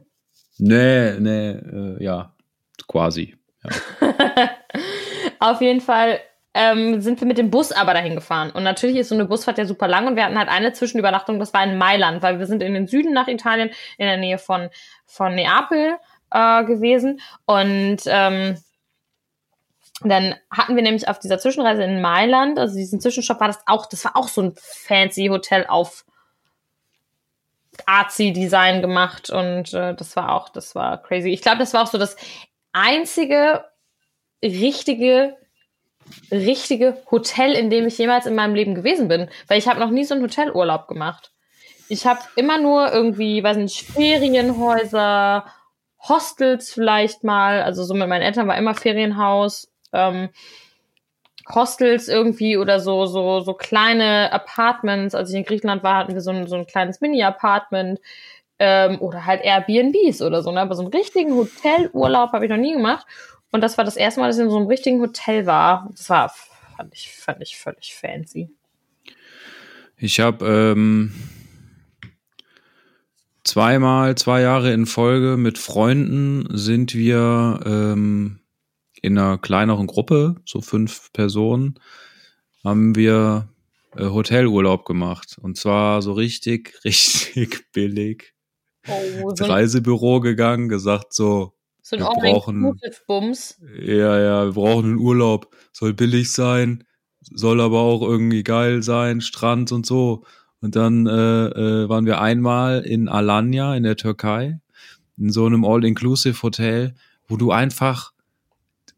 [0.57, 2.35] Nee, nee, äh, ja,
[2.87, 3.35] quasi.
[5.39, 6.19] Auf jeden Fall
[6.55, 8.49] ähm, sind wir mit dem Bus aber dahin gefahren.
[8.49, 11.37] Und natürlich ist so eine Busfahrt ja super lang und wir hatten halt eine Zwischenübernachtung,
[11.37, 14.37] das war in Mailand, weil wir sind in den Süden nach Italien, in der Nähe
[14.37, 14.69] von,
[15.05, 15.97] von Neapel
[16.31, 17.19] äh, gewesen.
[17.45, 18.57] Und ähm,
[20.01, 23.85] dann hatten wir nämlich auf dieser Zwischenreise in Mailand, also diesen Zwischenstopp war das auch,
[23.85, 26.05] das war auch so ein fancy Hotel auf
[27.85, 31.29] Artsy-Design gemacht und äh, das war auch, das war crazy.
[31.31, 32.15] Ich glaube, das war auch so das
[32.71, 33.65] einzige
[34.41, 35.35] richtige,
[36.31, 39.29] richtige Hotel, in dem ich jemals in meinem Leben gewesen bin.
[39.47, 41.31] Weil ich habe noch nie so einen Hotelurlaub gemacht.
[41.87, 45.45] Ich habe immer nur irgendwie, weiß nicht, Ferienhäuser,
[45.99, 50.29] Hostels vielleicht mal, also so mit meinen Eltern war immer Ferienhaus, ähm,
[51.53, 55.13] Hostels irgendwie oder so, so, so kleine Apartments.
[55.13, 57.99] Als ich in Griechenland war, hatten wir so ein, so ein kleines Mini-Apartment.
[58.57, 60.61] Ähm, oder halt Airbnbs oder so, ne?
[60.61, 63.05] Aber so einen richtigen Hotelurlaub habe ich noch nie gemacht.
[63.55, 65.89] Und das war das erste Mal, dass ich in so einem richtigen Hotel war.
[65.91, 66.29] Das war,
[66.75, 68.49] fand ich, fand ich völlig fancy.
[69.95, 71.13] Ich habe ähm,
[73.45, 78.41] zweimal, zwei Jahre in Folge mit Freunden sind wir ähm,
[79.01, 81.79] in einer kleineren Gruppe, so fünf Personen,
[82.61, 83.47] haben wir
[83.95, 85.37] äh, Hotelurlaub gemacht.
[85.41, 88.33] Und zwar so richtig, richtig billig.
[88.85, 91.53] Oh, Ins Reisebüro gegangen, gesagt so,
[91.87, 93.59] so ein wir brauchen- All-Inclusive-Bums.
[93.79, 95.55] ja, ja, wir brauchen einen Urlaub.
[95.71, 96.83] Soll billig sein,
[97.21, 100.23] soll aber auch irgendwie geil sein, Strand und so.
[100.61, 104.59] Und dann äh, äh, waren wir einmal in Alanya in der Türkei,
[105.17, 106.95] in so einem All-Inclusive-Hotel,
[107.27, 108.13] wo du einfach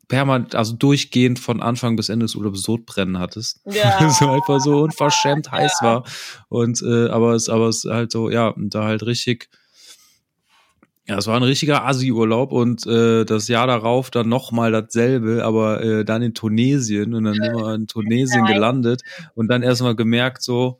[0.08, 3.60] permanent, also durchgehend von Anfang bis Ende des Urlaubs Sodbrennen hattest.
[3.65, 4.00] Ja.
[4.08, 6.06] Es einfach so unverschämt heiß war.
[6.47, 9.50] Und äh, aber es, aber es halt so, ja, und da halt richtig.
[11.08, 15.82] Ja, es war ein richiger Asi-Urlaub und äh, das Jahr darauf dann nochmal dasselbe, aber
[15.82, 20.41] äh, dann in Tunesien und dann sind wir in Tunesien gelandet und dann erstmal gemerkt
[20.43, 20.80] so,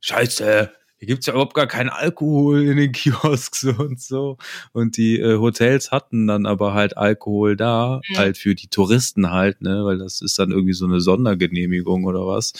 [0.00, 4.36] scheiße, hier gibt's ja überhaupt gar keinen Alkohol in den Kiosks und so.
[4.72, 8.16] Und die äh, Hotels hatten dann aber halt Alkohol da, Mhm.
[8.16, 12.26] halt für die Touristen halt, ne, weil das ist dann irgendwie so eine Sondergenehmigung oder
[12.26, 12.52] was.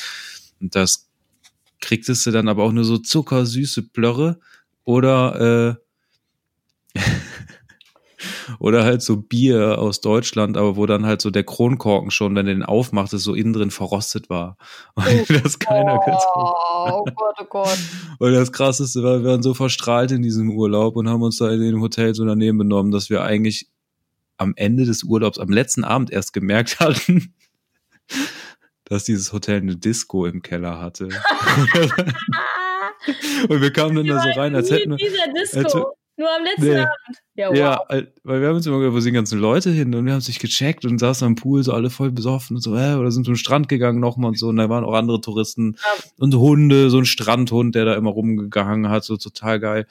[0.61, 1.09] Und das
[1.81, 4.39] kriegtest du dann aber auch nur so zuckersüße Plörre
[4.85, 5.83] oder äh,
[8.59, 12.47] oder halt so Bier aus Deutschland, aber wo dann halt so der Kronkorken schon, wenn
[12.47, 14.57] du den aufmachtest, so innen drin verrostet war.
[14.95, 15.07] Und
[15.45, 17.79] das keiner getrunken Oh, oh Gott, oh Gott.
[18.19, 21.51] und das Krasseste war, wir waren so verstrahlt in diesem Urlaub und haben uns da
[21.51, 23.69] in dem Hotel so daneben benommen, dass wir eigentlich
[24.37, 27.35] am Ende des Urlaubs, am letzten Abend erst gemerkt hatten,
[28.85, 31.09] dass dieses Hotel eine Disco im Keller hatte.
[33.49, 34.99] und wir kamen dann da so rein, als hätten wir,
[35.59, 36.81] als wir- Nur am letzten Nee.
[36.81, 36.91] Abend.
[37.37, 37.57] Ja, wow.
[37.57, 39.95] ja, weil wir haben uns immer gedacht, wo sind die ganzen Leute hin?
[39.95, 42.77] Und wir haben sich gecheckt und saßen am Pool, so alle voll besoffen und so,
[42.77, 44.49] äh, oder sind zum Strand gegangen nochmal und so.
[44.49, 46.03] Und da waren auch andere Touristen Ja.
[46.19, 49.87] und Hunde, so ein Strandhund, der da immer rumgegangen hat, so total geil.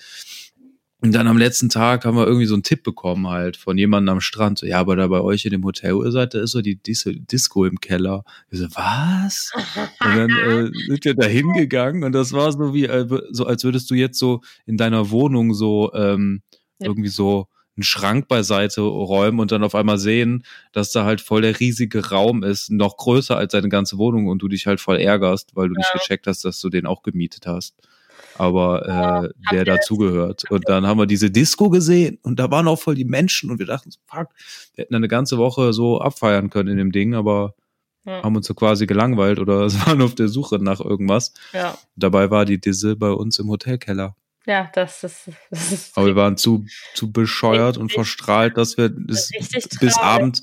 [0.99, 4.13] Und dann am letzten Tag haben wir irgendwie so einen Tipp bekommen halt von jemandem
[4.15, 4.57] am Strand.
[4.57, 6.61] So, ja, aber da bei euch in dem Hotel, wo ihr seid, da ist so
[6.61, 8.23] die Dis Disco im Keller.
[8.49, 9.51] Ich so, was?
[10.03, 13.63] Und dann äh, sind wir da hingegangen und das war so wie, äh, so als
[13.63, 16.41] würdest du jetzt so in deiner Wohnung so ähm,
[16.79, 16.87] Ja.
[16.87, 21.43] irgendwie so einen Schrank beiseite räumen und dann auf einmal sehen, dass da halt voll
[21.43, 24.97] der riesige Raum ist, noch größer als deine ganze Wohnung und du dich halt voll
[24.97, 25.99] ärgerst, weil du nicht Ja.
[25.99, 27.75] gecheckt hast, dass du den auch gemietet hast.
[28.37, 30.49] Aber äh, der ihr- dazugehört.
[30.49, 33.59] Und dann haben wir diese Disco gesehen und da waren auch voll die Menschen und
[33.59, 34.29] wir dachten, so, fuck,
[34.75, 37.55] wir hätten eine ganze Woche so abfeiern können in dem Ding, aber
[38.05, 38.23] Ja.
[38.23, 41.33] haben uns so quasi gelangweilt oder waren auf der Suche nach irgendwas.
[41.53, 44.15] Ja, Dabei war die Disse bei uns im Hotelkeller.
[44.45, 47.95] ja das, ist, das ist Aber wir waren zu, zu bescheuert und Richtig.
[47.95, 49.29] verstrahlt, dass wir das
[49.81, 49.97] bis traurig.
[49.99, 50.41] Abend,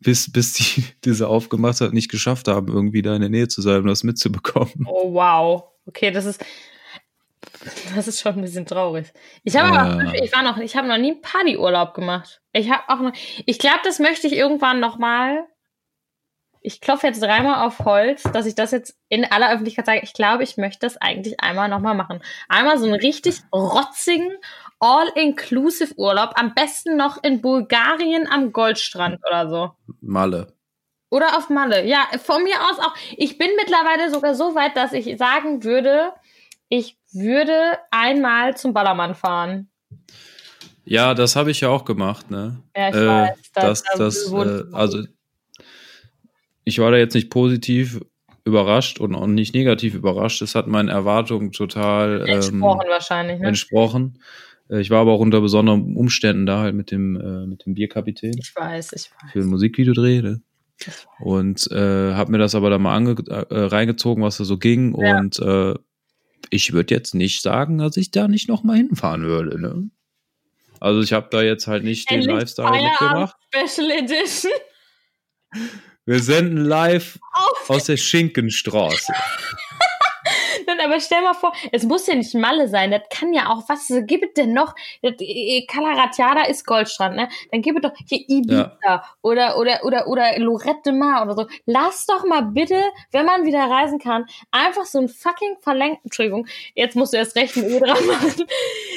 [0.00, 3.60] bis, bis die diese aufgemacht hat, nicht geschafft haben, irgendwie da in der Nähe zu
[3.62, 4.86] sein, um das mitzubekommen.
[4.86, 5.64] Oh, wow.
[5.86, 6.44] Okay, das ist.
[7.94, 9.12] Das ist schon ein bisschen traurig.
[9.44, 9.82] Ich habe Ja.
[9.82, 12.40] aber, ich war noch, ich habe noch nie einen Partyurlaub gemacht.
[12.52, 13.12] Ich habe auch noch,
[13.46, 15.46] ich glaube, das möchte ich irgendwann noch mal.
[16.62, 20.00] Ich klopfe jetzt dreimal auf Holz, dass ich das jetzt in aller Öffentlichkeit sage.
[20.02, 22.22] Ich glaube, ich möchte das eigentlich einmal noch mal machen.
[22.48, 24.30] Einmal so einen richtig rotzigen
[24.78, 29.70] All-Inclusive Urlaub, am besten noch in Bulgarien am Goldstrand oder so.
[30.02, 30.52] Malle.
[31.10, 31.86] Oder auf Malle.
[31.86, 32.94] Ja, von mir aus auch.
[33.16, 36.12] Ich bin mittlerweile sogar so weit, dass ich sagen würde,
[36.68, 37.52] ich würde
[37.90, 39.68] einmal zum Ballermann fahren.
[40.84, 42.62] Ja, das habe ich ja auch gemacht, ne?
[42.76, 43.36] Ja, ich äh, weiß.
[43.54, 45.04] da- das, da das, wurde- äh, also
[46.64, 48.00] ich war da jetzt nicht positiv
[48.44, 50.42] überrascht und auch nicht negativ überrascht.
[50.42, 53.48] Es hat meinen Erwartungen total ähm, entsprochen wahrscheinlich, ne?
[53.48, 54.18] entsprochen.
[54.68, 57.74] Äh, Ich war aber auch unter besonderen Umständen da halt mit dem, äh, mit dem
[57.74, 59.32] Bierkapitän Ich weiß, ich weiß.
[59.32, 60.22] für ein Musikvideodreh.
[60.22, 60.42] Ne?
[61.18, 64.98] Und äh, habe mir das aber dann mal ange äh, reingezogen, was da so ging.
[65.00, 65.18] Ja.
[65.18, 65.74] Und äh,
[66.50, 69.60] ich würde jetzt nicht sagen, dass ich da nicht noch mal hinfahren würde.
[69.60, 69.90] Ne?
[70.80, 73.36] Also ich habe da jetzt halt nicht den Endlich Lifestyle Feierabend mitgemacht.
[73.54, 74.52] Special Edition.
[76.06, 77.70] Wir senden live Auf.
[77.70, 79.12] aus der Schinkenstraße.
[80.90, 82.90] Aber stell mal vor, es muss ja nicht Malle sein.
[82.90, 84.74] Das kann ja auch, was gibt es denn noch?
[85.02, 87.28] Das, äh, Calaratiada ist Goldstrand, ne?
[87.52, 91.46] Dann gibt es doch hier Ibiza oder, oder, oder, oder Lorette de Mar oder so.
[91.64, 96.48] Lass doch mal bitte, wenn man wieder reisen kann, einfach so ein fucking verlängertes, Entschuldigung,
[96.74, 98.46] jetzt musst du erst recht ein Ö dran machen,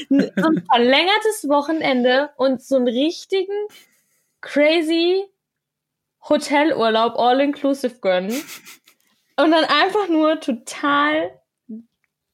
[0.10, 3.68] so ein verlängertes Wochenende und so einen richtigen
[4.42, 5.26] crazy
[6.28, 8.32] Hotelurlaub all-inclusive gönnen.
[9.36, 11.40] Und dann einfach nur total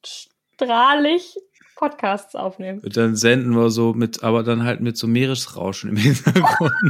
[0.04, 1.36] strahlig
[1.76, 2.80] Podcasts aufnehmen.
[2.80, 6.74] Und dann senden wir so mit, aber dann halt mit so Meeresrauschen im Hintergrund.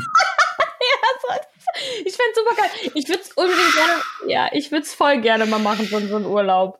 [2.05, 2.91] Ich find's super geil.
[2.93, 3.93] Ich würde es unbedingt gerne,
[4.27, 6.79] ja, ich würde es voll gerne mal machen, so, so einen Urlaub.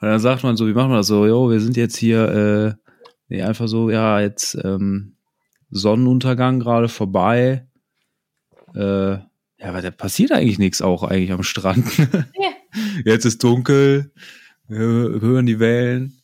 [0.00, 1.26] Und dann sagt man so, wie machen wir das so?
[1.26, 2.90] Jo, wir sind jetzt hier, äh,
[3.28, 5.16] nee, einfach so, ja, jetzt ähm,
[5.70, 7.66] Sonnenuntergang gerade vorbei.
[8.74, 11.86] Äh, ja, aber da passiert eigentlich nichts auch eigentlich am Strand.
[12.34, 12.50] Ja.
[13.04, 14.12] Jetzt ist dunkel,
[14.68, 16.20] hören die Wellen.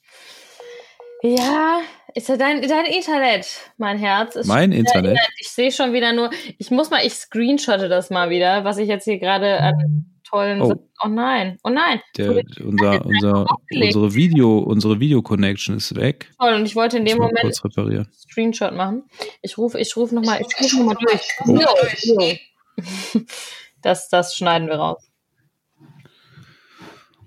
[1.22, 1.80] Ja,
[2.14, 4.36] ist ja dein, dein Internet, mein Herz.
[4.36, 5.18] Ist Mein wieder Internet?
[5.38, 8.88] Ich sehe schon wieder nur, ich muss mal, ich screenshotte das mal wieder, was ich
[8.88, 10.62] jetzt hier gerade an tollen.
[10.62, 10.74] Oh.
[11.02, 12.00] Oh nein, oh nein.
[12.16, 16.30] Der, unser, unser, unsere Video, unsere Video-Connection ist weg.
[16.38, 18.08] Toll, und ich wollte in dem Moment kurz reparieren.
[18.12, 19.04] Screenshot machen.
[19.40, 22.12] Ich rufe, ich rufe nochmal, ich rufe nochmal durch.
[22.16, 23.20] Oh.
[23.82, 25.09] Das, das schneiden wir raus.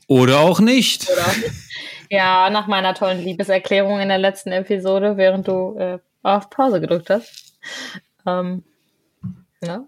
[0.08, 1.08] Oder auch nicht.
[2.10, 7.10] Ja, nach meiner tollen Liebeserklärung in der letzten Episode, während du äh, auf Pause gedrückt
[7.10, 7.58] hast.
[8.26, 8.64] Ähm,
[9.64, 9.86] ja.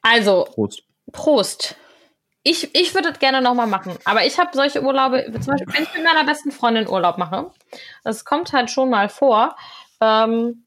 [0.00, 0.82] Also, Prost.
[1.12, 1.76] Prost.
[2.44, 3.96] Ich, ich würde das gerne nochmal machen.
[4.04, 7.50] Aber ich habe solche Urlaube, zum Beispiel, wenn ich mit meiner besten Freundin Urlaub mache,
[8.02, 9.54] das kommt halt schon mal vor.
[10.00, 10.64] Ähm,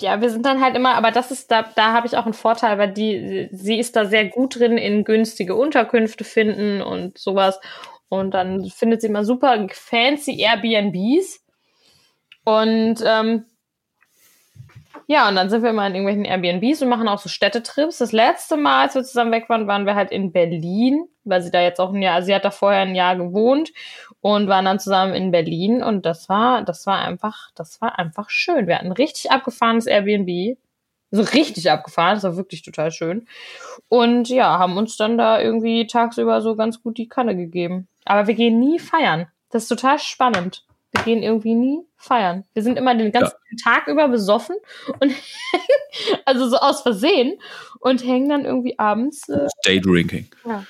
[0.00, 2.34] ja, wir sind dann halt immer, aber das ist, da, da habe ich auch einen
[2.34, 7.60] Vorteil, weil die, sie ist da sehr gut drin in günstige Unterkünfte finden und sowas.
[8.08, 11.44] Und dann findet sie immer super fancy Airbnbs.
[12.44, 13.44] Und ähm,
[15.06, 17.98] ja, und dann sind wir immer in irgendwelchen Airbnbs und machen auch so Städtetrips.
[17.98, 21.50] Das letzte Mal, als wir zusammen weg waren, waren wir halt in Berlin, weil sie
[21.50, 23.72] da jetzt auch ein Jahr, also sie hat da vorher ein Jahr gewohnt
[24.24, 28.30] und waren dann zusammen in Berlin und das war, das war einfach, das war einfach
[28.30, 28.66] schön.
[28.66, 30.56] Wir hatten ein richtig abgefahrenes Airbnb.
[31.10, 33.26] So richtig abgefahren, das war wirklich total schön.
[33.88, 37.86] Und ja, haben uns dann da irgendwie tagsüber so ganz gut die Kanne gegeben.
[38.06, 39.26] Aber wir gehen nie feiern.
[39.50, 40.64] Das ist total spannend.
[40.92, 42.44] Wir gehen irgendwie nie feiern.
[42.54, 44.56] Wir sind immer den ganzen Tag über besoffen
[45.00, 45.12] und
[46.24, 47.34] also so aus Versehen
[47.78, 49.28] und hängen dann irgendwie abends.
[49.28, 50.28] Äh, Daydrinking.
[50.46, 50.64] Ja.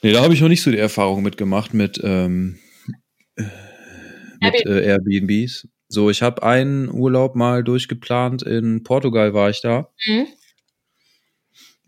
[0.00, 2.61] Nee, da habe ich noch nicht so die Erfahrung mitgemacht mit, ähm, äh,
[4.40, 5.68] mit äh, Airbnbs.
[5.88, 8.42] So, ich habe einen Urlaub mal durchgeplant.
[8.42, 9.88] In Portugal war ich da.
[10.06, 10.26] Mhm.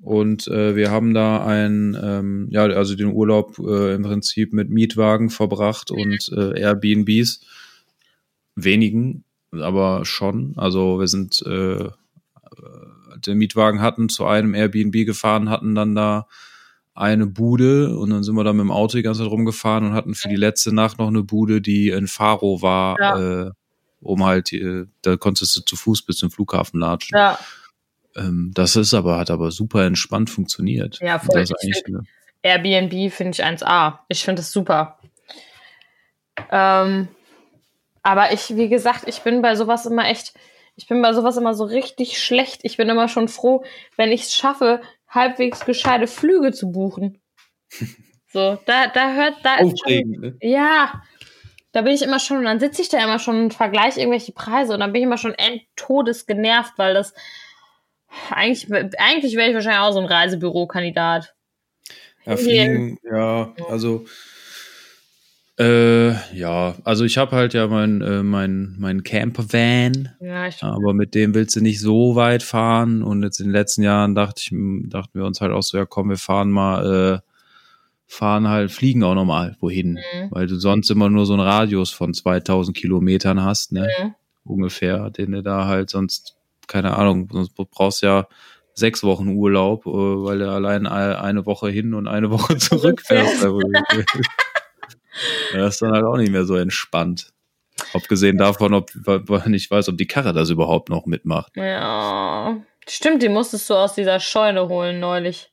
[0.02, 4.68] Und äh, wir haben da ein, ähm, ja, also den Urlaub äh, im Prinzip mit
[4.68, 7.40] Mietwagen verbracht und äh, Airbnbs.
[8.54, 10.52] Wenigen, aber schon.
[10.56, 11.88] Also wir sind äh,
[13.26, 16.26] den Mietwagen hatten, zu einem Airbnb gefahren, hatten dann da
[16.94, 19.92] eine Bude und dann sind wir da mit dem Auto die ganze Zeit rumgefahren und
[19.94, 23.46] hatten für die letzte Nacht noch eine Bude, die in Faro war, Ja.
[23.46, 23.50] äh,
[24.00, 27.16] um halt, äh, da konntest du zu Fuß bis zum Flughafen latschen.
[27.18, 27.38] Ja,
[28.16, 31.00] Ähm, das ist aber, hat aber super entspannt funktioniert.
[31.02, 31.40] Ja, voll.
[31.40, 31.50] Das
[31.88, 32.04] eine,
[32.42, 33.98] Airbnb finde ich 1A.
[34.08, 34.98] Ich finde es super.
[36.50, 37.08] Ähm,
[38.02, 40.34] aber ich, wie gesagt, ich bin bei sowas immer echt,
[40.76, 42.60] ich bin bei sowas immer so richtig schlecht.
[42.64, 43.64] Ich bin immer schon froh,
[43.96, 44.80] wenn ich es schaffe,
[45.14, 47.20] halbwegs gescheite Flüge zu buchen.
[48.34, 50.36] So, da, da hört, da ist schon, ne?
[50.40, 51.04] ja,
[51.70, 54.32] da bin ich immer schon, und dann sitze ich da immer schon und vergleiche irgendwelche
[54.32, 57.14] Preise und dann bin ich immer schon endtodes genervt, weil das
[58.30, 61.32] eigentlich, eigentlich wäre ich wahrscheinlich auch so ein Reisebüro-Kandidat.
[62.24, 64.04] Ja, fliegen, ja, also
[65.56, 70.94] äh, ja, also ich habe halt ja mein, äh, mein, mein Camper-Van, Ja, ich, aber
[70.94, 73.02] mit dem willst du nicht so weit fahren.
[73.02, 74.50] Und jetzt in den letzten Jahren dachte ich,
[74.88, 77.30] dachten wir uns halt auch so, ja komm, wir fahren mal, äh,
[78.06, 79.92] fahren halt, fliegen auch nochmal wohin.
[79.92, 80.30] Mhm.
[80.30, 83.88] Weil du sonst immer nur so einen Radius von 2000 Kilometern hast, ne?
[84.02, 84.14] Mhm.
[84.44, 86.36] Ungefähr, den du da halt sonst,
[86.66, 88.26] keine Ahnung, sonst brauchst du ja
[88.74, 93.46] sechs Wochen Urlaub, äh, weil du allein eine Woche hin und eine Woche zurück fährst.
[95.52, 97.32] Das ist dann halt auch nicht mehr so entspannt.
[97.92, 98.90] Abgesehen davon, ob
[99.48, 101.52] ich weiß, ob die Karre das überhaupt noch mitmacht.
[101.56, 102.56] Ja.
[102.88, 105.50] Stimmt, die musstest du aus dieser Scheune holen neulich.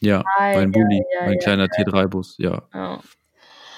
[0.00, 2.62] Ja, Ei, mein Bulli, ja, mein ja, kleiner T3-Bus, ja.
[2.74, 3.00] Ja.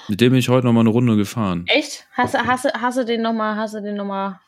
[0.07, 1.65] Mit dem bin ich heute noch mal eine Runde gefahren.
[1.67, 2.07] Echt?
[2.13, 4.39] Hast, du- hast, hast du den nochmal, hast du den nochmal?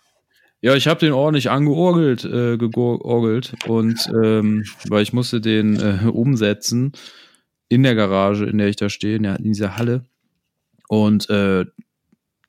[0.61, 6.07] Ja, ich habe den ordentlich angeorgelt, äh, georgelt und ähm, weil ich musste den äh,
[6.07, 6.93] umsetzen
[7.69, 10.05] in der Garage, in der ich da stehe, in, der, in dieser Halle.
[10.87, 11.65] Und äh,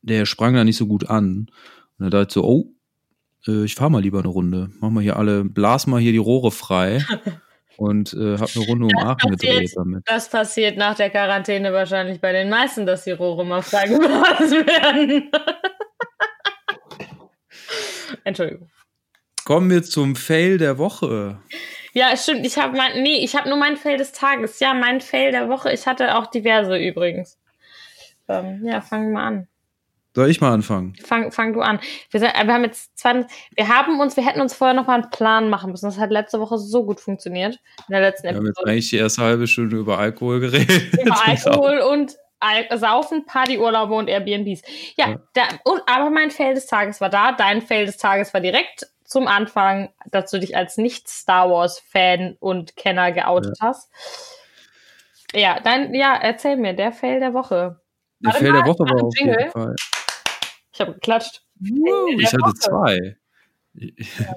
[0.02, 1.50] der sprang da nicht so gut an.
[1.98, 2.72] Und da dachte so, oh,
[3.46, 4.70] äh, ich fahr mal lieber eine Runde.
[4.80, 7.04] Mach mal hier alle, blas mal hier die Rohre frei
[7.76, 9.40] und äh, hab eine Runde um Aachen passiert.
[9.40, 10.02] gedreht damit.
[10.06, 15.30] Das passiert nach der Quarantäne wahrscheinlich bei den meisten, dass die Rohre mal freigeblasen werden.
[18.24, 18.68] Entschuldigung.
[19.44, 21.38] Kommen wir zum Fail der Woche.
[21.94, 22.44] Ja, stimmt.
[22.44, 24.60] Ich habe mein, nee, ich habe nur mein Fail des Tages.
[24.60, 25.72] Ja, mein Fail der Woche.
[25.72, 27.38] Ich hatte auch diverse übrigens.
[28.28, 29.48] Ähm, ja, fangen wir mal an.
[30.14, 30.96] Soll ich mal anfangen?
[31.04, 31.78] Fang, fang du an.
[32.10, 34.94] Wir, sind, wir haben jetzt 20, wir haben uns, wir hätten uns vorher noch mal
[35.00, 35.86] einen Plan machen müssen.
[35.86, 37.60] Das hat letzte Woche so gut funktioniert.
[37.88, 38.70] In der letzten Wir haben jetzt Episode.
[38.70, 40.92] eigentlich die erste halbe Stunde über Alkohol geredet.
[41.00, 44.62] Über Alkohol und Al Saufen, Partyurlaube und Airbnbs.
[44.96, 45.20] Ja, Ja.
[45.34, 47.32] Da, und, aber mein Fail des Tages war da.
[47.32, 52.76] Dein Fail des Tages war direkt zum Anfang, dass du dich als Nicht-Star Wars-Fan und
[52.76, 53.90] Kenner geoutet hast.
[55.32, 57.80] Ja, dein, ja, erzähl mir, der Fail der Woche.
[58.20, 59.50] Der Warte Fail mal, der Woche war auf jeden Jingle.
[59.50, 59.76] Fall.
[60.72, 61.42] Ich habe geklatscht.
[61.60, 62.54] Ich hatte Woche.
[62.54, 63.16] zwei.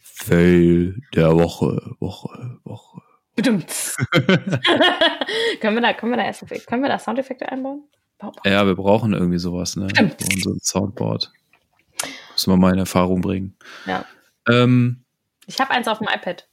[0.00, 3.02] Fail der Woche, Woche, Woche.
[3.34, 3.66] Bedummt.
[5.60, 7.84] können wir da, können wir da erst, können wir da Soundeffekte einbauen?
[8.46, 9.88] Ja, wir brauchen irgendwie sowas, ne?
[9.90, 10.16] Stimmt.
[10.22, 11.30] Für unser Soundboard.
[12.32, 13.56] Müssen wir mal in Erfahrung bringen.
[13.84, 14.06] Ja.
[14.48, 15.04] Ähm,
[15.46, 16.48] Ich habe eins auf dem iPad.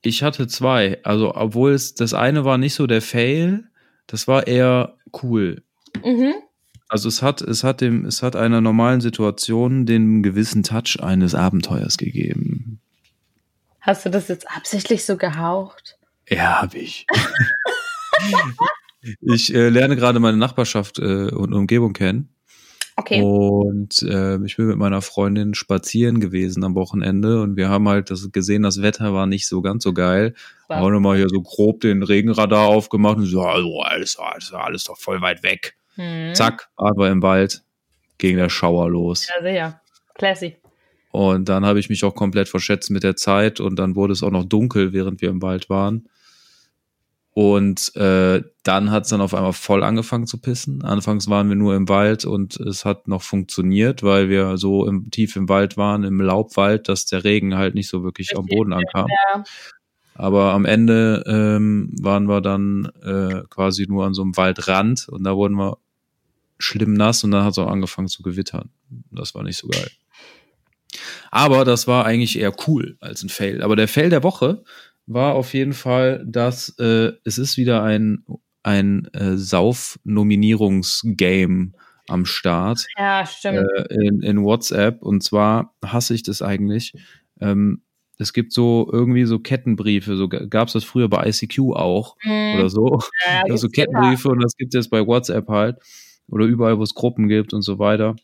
[0.00, 0.98] ich hatte zwei.
[1.04, 3.68] Also, obwohl es das eine war nicht so der Fail,
[4.12, 5.62] das war eher cool.
[6.04, 6.34] Mhm.
[6.86, 11.34] Also es hat, es hat dem, es hat einer normalen Situation den gewissen Touch eines
[11.34, 12.78] Abenteuers gegeben.
[13.80, 15.96] Hast du das jetzt absichtlich so gehaucht?
[16.28, 17.06] Ja, hab ich.
[19.22, 22.28] ich äh, lerne gerade meine Nachbarschaft äh, und Umgebung kennen.
[22.96, 23.22] Okay.
[23.22, 28.10] Und äh, ich bin mit meiner Freundin spazieren gewesen am Wochenende und wir haben halt
[28.10, 30.34] das gesehen, das Wetter war nicht so ganz so geil.
[30.68, 34.52] War- Haben wir mal hier so grob den Regenradar aufgemacht und so, also alles, alles,
[34.52, 35.74] alles doch voll weit weg.
[35.94, 36.34] Hm.
[36.34, 37.62] Zack, wir im Wald,
[38.18, 39.28] ging der Schauer los.
[39.28, 39.80] Ja, sicher.
[40.14, 40.56] Classy.
[41.10, 44.22] Und dann habe ich mich auch komplett verschätzt mit der Zeit und dann wurde es
[44.22, 46.08] auch noch dunkel, während wir im Wald waren.
[47.34, 50.84] Und äh, dann hat es dann auf einmal voll angefangen zu pissen.
[50.84, 55.10] Anfangs waren wir nur im Wald und es hat noch funktioniert, weil wir so im,
[55.10, 58.74] tief im Wald waren, im Laubwald, dass der Regen halt nicht so wirklich am Boden
[58.74, 59.06] ankam.
[59.08, 59.44] Ja.
[60.14, 65.24] Aber am Ende ähm, waren wir dann äh, quasi nur an so einem Waldrand und
[65.24, 65.78] da wurden wir
[66.58, 68.68] schlimm nass und dann hat es auch angefangen zu gewittern.
[69.10, 69.90] Das war nicht so geil.
[71.30, 73.62] Aber das war eigentlich eher cool als ein Fail.
[73.62, 74.62] Aber der Fail der Woche
[75.06, 78.24] war auf jeden Fall, dass äh, es ist wieder ein,
[78.62, 81.72] ein äh, Sauf-Nominierungsgame
[82.08, 82.86] am Start.
[82.98, 83.66] Ja, stimmt.
[83.76, 85.02] Äh, in, in WhatsApp.
[85.02, 86.94] Und zwar hasse ich das eigentlich.
[87.40, 87.82] Ähm,
[88.18, 92.54] es gibt so irgendwie so Kettenbriefe, so gab es das früher bei ICQ auch Mhm.
[92.54, 93.00] oder so.
[93.26, 93.72] Ja, Also immer.
[93.72, 95.76] Kettenbriefe und das gibt es jetzt bei WhatsApp halt
[96.28, 98.14] oder überall, wo es Gruppen gibt und so weiter.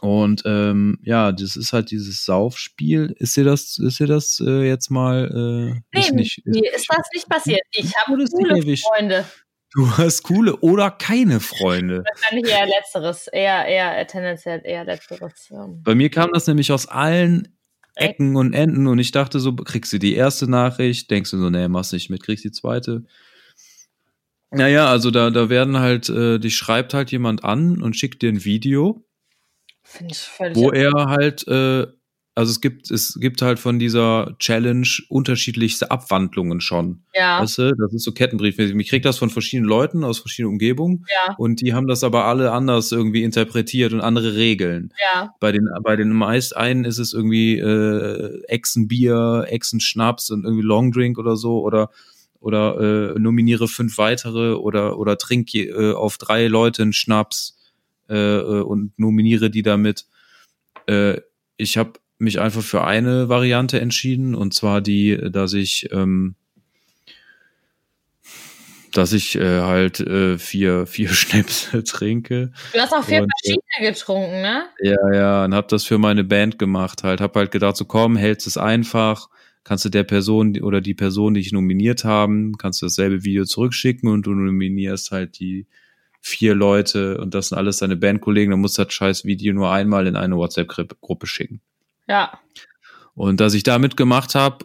[0.00, 3.14] Und ähm, ja, das ist halt dieses Saufspiel.
[3.18, 6.74] Ist dir das, ist dir das äh, jetzt mal äh, Nee, ist nicht, ist mir
[6.74, 7.60] ist das nicht passiert.
[7.72, 8.76] Ich habe coole?
[8.76, 9.24] Freunde.
[9.74, 12.04] Du hast coole oder keine Freunde.
[12.14, 13.26] Wahrscheinlich eher letzteres.
[13.28, 15.50] Eher, eher äh, tendenziell eher letzteres.
[15.50, 15.82] ähm.
[15.82, 17.56] Bei mir kam das nämlich aus allen?
[17.94, 21.50] Ecken und Enden und ich dachte so, kriegst du die erste Nachricht, denkst du so,
[21.50, 23.04] nee, machst nicht mit, kriegst die zweite.
[24.50, 28.30] Naja, also da, da werden halt, äh, dich schreibt halt jemand an und schickt dir
[28.30, 29.04] ein Video,
[29.92, 30.56] Finde ich völlig.
[30.56, 31.86] wo er halt, äh,
[32.34, 37.04] also es gibt, es gibt halt von dieser Challenge unterschiedlichste Abwandlungen schon.
[37.14, 38.58] ja, Weißt du, das ist so Kettenbrief.
[38.58, 42.24] Ich krieg das von verschiedenen Leuten aus verschiedenen Umgebungen ja, und die haben das aber
[42.24, 44.94] alle anders irgendwie interpretiert und andere Regeln.
[45.14, 45.34] ja.
[45.40, 51.18] Bei den, bei den meist einen ist es irgendwie äh, Echsenbier, Echsenschnaps und irgendwie Longdrink
[51.18, 51.90] oder so oder
[52.40, 57.56] oder äh, nominiere fünf weitere oder oder trink je, äh, auf drei Leute einen Schnaps
[58.12, 60.06] äh, äh, und nominiere die damit.
[60.86, 61.20] Äh,
[61.56, 66.36] ich habe mich einfach für eine Variante entschieden und zwar die, dass ich ähm,
[68.92, 73.48] dass ich äh, halt äh, vier vier Schnäpse trinke Du hast auch vier Und, äh,
[73.48, 74.64] verschiedene getrunken, ne?
[74.80, 77.20] ja, ja, und hab das für meine Band gemacht halt.
[77.20, 79.28] Hab halt gedacht, so komm, hältst es einfach,
[79.64, 83.44] kannst du der Person oder die Person, die ich nominiert haben, kannst du dasselbe Video
[83.44, 85.66] zurückschicken und du nominierst halt die
[86.22, 89.70] vier Leute und das sind alles deine Bandkollegen, dann musst du das scheiß Video nur
[89.70, 91.60] einmal in eine WhatsApp-Gruppe schicken.
[92.08, 92.38] Ja.
[93.14, 94.64] Und dass ich da mitgemacht habe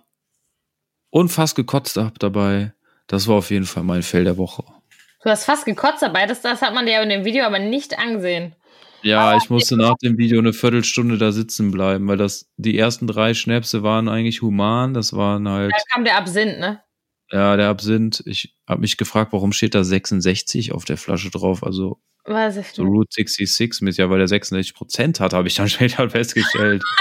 [1.10, 2.74] und fast gekotzt hab dabei,
[3.08, 4.64] das war auf jeden Fall mein Fell der Woche.
[5.24, 6.28] Du hast fast gekotzt dabei.
[6.28, 8.56] Das, das hat man dir in dem Video aber nicht angesehen.
[9.02, 13.08] Ja, ich musste nach dem Video eine Viertelstunde da sitzen bleiben, weil das die ersten
[13.08, 14.94] drei Schnäpse waren eigentlich human.
[14.94, 16.82] Das waren halt Da kam der Absinth, ne?
[17.32, 18.24] Ja der Absinth.
[18.26, 21.64] Ich habe mich gefragt, warum steht da 66 auf der Flasche drauf?
[21.64, 22.00] Also
[22.76, 22.92] so nicht.
[22.92, 26.84] Route 66 mit ja, weil der 66 Prozent hat, habe ich dann später festgestellt.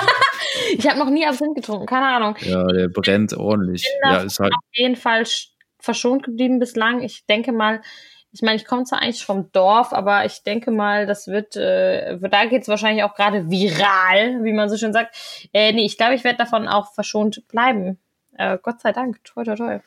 [0.78, 2.36] Ich habe noch nie Absinth getrunken, keine Ahnung.
[2.40, 3.82] ja, der brennt ordentlich.
[4.02, 5.48] bin Ja, ist halt Auf jeden Fall sch-
[5.78, 7.02] verschont geblieben bislang.
[7.02, 7.80] Ich denke mal,
[8.32, 12.18] ich meine, ich komme zwar eigentlich vom Dorf, aber ich denke mal, das wird, äh,
[12.18, 15.16] da geht es wahrscheinlich auch gerade viral, wie man so schön sagt.
[15.52, 17.98] Äh, nee, ich glaube, ich werde davon auch verschont bleiben.
[18.36, 19.22] Äh, Gott sei Dank.
[19.24, 19.78] Toi, toi, toi.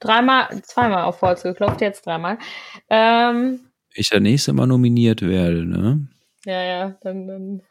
[0.00, 2.38] Dreimal, zweimal auf Holz geklopft, jetzt dreimal.
[2.90, 3.60] Ähm,
[3.94, 6.08] ich der nächste Mal nominiert werde, ne?
[6.44, 7.62] ja, ja, dann, dann.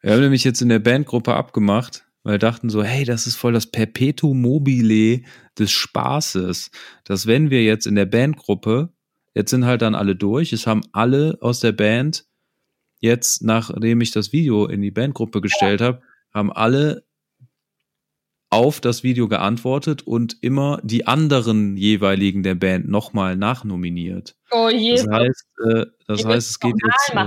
[0.00, 3.36] Wir haben nämlich jetzt in der Bandgruppe abgemacht, weil wir dachten so, hey, das ist
[3.36, 5.22] voll das Perpetuum mobile
[5.58, 6.70] des Spaßes.
[7.04, 8.90] Dass wenn wir jetzt in der Bandgruppe,
[9.34, 12.26] jetzt sind halt dann alle durch, es haben alle aus der Band
[13.00, 16.02] jetzt, nachdem ich das Video in die Bandgruppe gestellt habe,
[16.32, 17.05] haben alle
[18.50, 24.36] auf das Video geantwortet und immer die anderen jeweiligen der Band nochmal nachnominiert.
[24.52, 24.92] Oh je.
[24.92, 27.14] Das heißt, äh, das heißt, es geht jetzt.
[27.14, 27.26] Äh,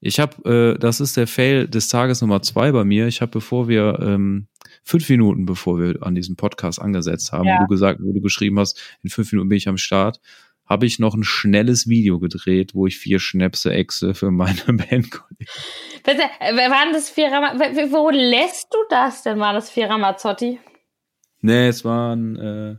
[0.00, 3.08] ich habe, äh, das ist der Fail des Tages Nummer zwei bei mir.
[3.08, 4.46] Ich habe, bevor wir ähm,
[4.84, 7.56] fünf Minuten, bevor wir an diesem Podcast angesetzt haben, Ja.
[7.58, 10.20] wo du gesagt, wo du geschrieben hast, in fünf Minuten bin ich am Start,
[10.68, 15.46] habe ich noch ein schnelles Video gedreht, wo ich vier Schnäpse exe für meine Bandkollegen.
[16.04, 19.38] Bitte, äh, waren das vier Ram Wo lässt du das denn?
[19.38, 20.60] War das vier Ramazzotti?
[21.40, 22.76] Nee, es waren, äh,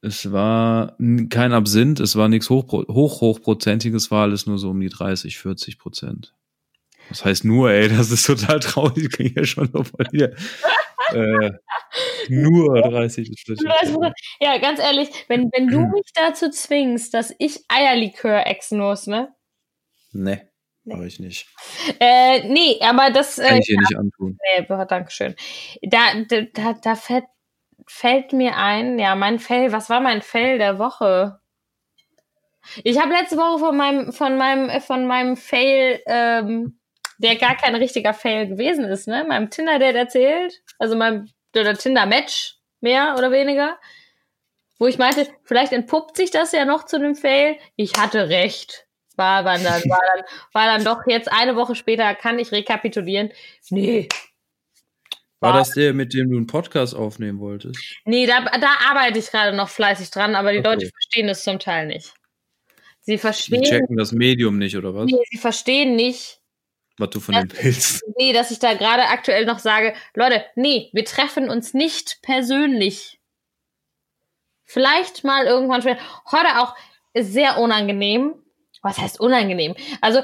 [0.00, 0.96] es war
[1.28, 5.38] kein Absinth, es war nichts hoch, hoch, hochprozentiges, war alles nur so um die 30,
[5.38, 6.34] 40 Prozent.
[7.08, 10.30] Das heißt nur, ey, das ist total traurig, ich kriege ja schon so voll wieder.
[11.12, 11.50] Äh,
[12.28, 14.14] nur 30 bis 40 Prozent.
[14.40, 15.92] Ja, ganz ehrlich, wenn, wenn du Mhm.
[15.92, 19.34] mich dazu zwingst, dass ich Eierlikör exen muss, ne?
[20.12, 20.40] Nee,
[20.84, 21.48] mache ich nicht.
[22.00, 24.38] Äh, nee, aber das, Kann äh, ich dir nicht antun.
[24.58, 25.34] nee, Dankeschön.
[25.82, 26.00] Da,
[26.54, 27.24] da, da, fällt,
[27.86, 31.40] fällt mir ein, ja, mein Fell, was war mein Fell der Woche?
[32.84, 36.77] Ich habe letzte Woche von meinem, von meinem, äh, von meinem Fail, ähm,
[37.18, 39.24] der gar kein richtiger Fail gewesen ist, ne?
[39.24, 40.62] Meinem Tinder-Date erzählt.
[40.78, 43.78] Also meinem oder Tinder-Match, mehr oder weniger.
[44.78, 47.56] Wo ich meinte, vielleicht entpuppt sich das ja noch zu einem Fail.
[47.76, 48.86] Ich hatte recht.
[49.16, 53.32] War, war, dann, war, dann, war dann doch jetzt eine Woche später, kann ich rekapitulieren.
[53.70, 54.08] Nee,
[55.40, 57.78] War das der, mit dem du einen Podcast aufnehmen wolltest?
[58.04, 60.68] nee, da, da arbeite ich gerade noch fleißig dran, aber die Okay.
[60.68, 62.12] Leute verstehen es zum Teil nicht.
[63.00, 65.06] Sie Die verstehen, checken das Medium nicht, oder was?
[65.06, 66.37] nee, sie verstehen nicht,
[66.98, 68.02] Was du von dem willst.
[68.18, 73.20] nee, dass ich da gerade aktuell noch sage, Leute, nee, wir treffen uns nicht persönlich.
[74.64, 76.00] Vielleicht mal irgendwann später.
[76.30, 76.74] Heute auch
[77.14, 78.34] ist sehr unangenehm.
[78.82, 79.74] Was heißt unangenehm?
[80.00, 80.22] Also,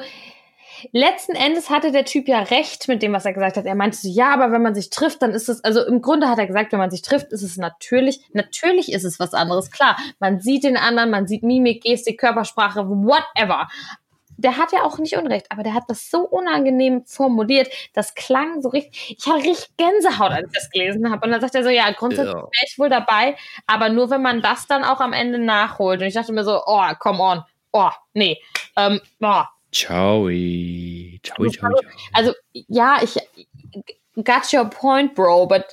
[0.93, 3.67] letzten Endes hatte der Typ ja recht mit dem, was er gesagt hat.
[3.67, 6.29] Er meinte so, ja, aber wenn man sich trifft, dann ist es, also im Grunde
[6.29, 9.71] hat er gesagt, wenn man sich trifft, ist es natürlich, natürlich ist es was anderes.
[9.71, 13.69] Klar, man sieht den anderen, man sieht Mimik, Gestik, Körpersprache, whatever.
[14.37, 17.69] Der hat ja auch nicht Unrecht, aber der hat das so unangenehm formuliert.
[17.93, 19.17] Das klang so richtig.
[19.19, 21.25] Ich hatte richtig Gänsehaut, als ich das gelesen habe.
[21.25, 24.43] Und dann sagt er so: Ja, grundsätzlich wäre ich wohl dabei, aber nur wenn man
[24.43, 26.01] das dann auch am Ende nachholt.
[26.01, 27.43] Und ich dachte mir so: Oh, come on.
[27.73, 28.41] Oh, nee.
[28.77, 29.43] Ähm, oh,
[29.75, 30.29] Ciao.
[31.25, 31.91] Ciao, ciao, ciao.
[32.13, 33.19] also, ja, ich
[34.23, 35.65] got your point, bro, but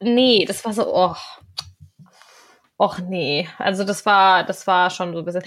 [0.00, 1.16] nee, das war so, oh.
[2.78, 5.42] Och nee, also das war, das war schon so ein bisschen.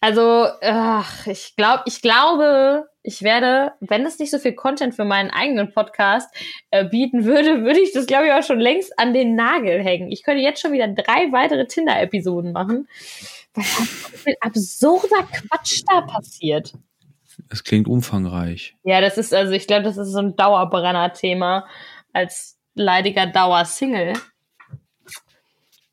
[0.00, 5.04] Also, ach, ich glaube, ich glaube, ich werde, wenn es nicht so viel Content für
[5.04, 6.28] meinen eigenen Podcast
[6.70, 10.10] äh, bieten würde, würde ich das, glaube ich, auch schon längst an den Nagel hängen.
[10.10, 12.88] Ich könnte jetzt schon wieder drei weitere Tinder-Episoden machen,
[13.54, 16.72] weil so viel absurder Quatsch da passiert.
[17.48, 18.74] Es klingt umfangreich.
[18.82, 21.66] Ja, das ist, also ich glaube, das ist so ein Dauerbrenner-Thema
[22.12, 24.14] als leidiger Dauersingle.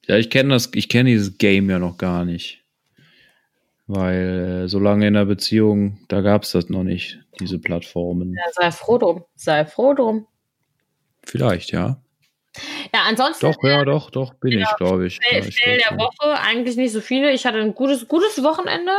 [0.10, 2.64] Ja, ich kenne das, ich kenne dieses Game ja noch gar nicht.
[3.86, 8.34] Weil äh, so lange in der Beziehung, da gab es das noch nicht, diese Plattformen.
[8.34, 9.24] Ja, sei froh drum.
[9.36, 10.26] Sei froh drum.
[11.24, 12.02] Vielleicht, ja.
[12.92, 13.46] Ja, ansonsten.
[13.46, 15.20] Doch, ja, doch, doch, bin Ja, ich, glaube ich.
[15.20, 16.00] Fail, Ja, ich Fail glaub der.
[16.00, 17.32] Woche, eigentlich nicht so viele.
[17.32, 18.92] Ich hatte ein gutes, gutes Wochenende.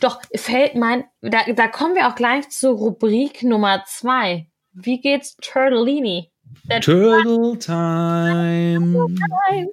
[0.00, 4.48] Doch, fällt mein, da, da kommen wir auch gleich zur Rubrik Nummer zwei.
[4.72, 6.32] Wie geht's Turtellini?
[6.78, 8.94] Turtle Time.
[8.94, 9.70] Turtle Time.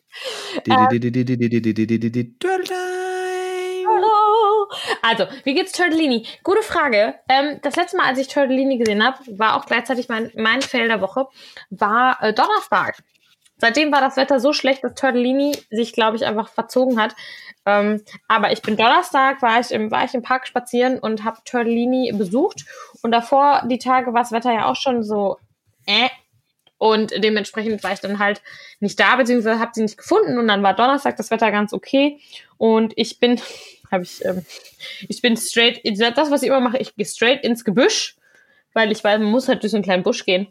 [3.87, 4.67] Hallo.
[5.03, 6.25] Also, wie geht's Turtellini?
[6.43, 7.13] Gute Frage.
[7.29, 10.87] Ähm, das letzte Mal, als ich Turtellini gesehen habe, war auch gleichzeitig mein, mein Fail
[10.87, 11.27] der Woche,
[11.69, 12.97] war äh, Donnerstag.
[13.57, 17.15] Seitdem war das Wetter so schlecht, dass Turtellini sich, glaube ich, einfach verzogen hat.
[17.67, 21.37] Ähm, aber ich bin Donnerstag, war ich im, war ich im Park spazieren und habe
[21.45, 22.65] Turtellini besucht.
[23.03, 25.37] Und davor, die Tage, war das Wetter ja auch schon so
[25.85, 26.09] äh.
[26.77, 28.41] Und dementsprechend war ich dann halt
[28.79, 30.37] nicht da, beziehungsweise habe sie nicht gefunden.
[30.37, 32.19] Und dann war Donnerstag das Wetter ganz okay.
[32.57, 33.41] Und ich bin,
[33.91, 34.45] habe ich, ähm,
[35.07, 38.15] ich bin straight, das, was ich immer mache, ich gehe straight ins Gebüsch,
[38.73, 40.47] weil ich weiß, man muss halt durch so einen kleinen Busch gehen,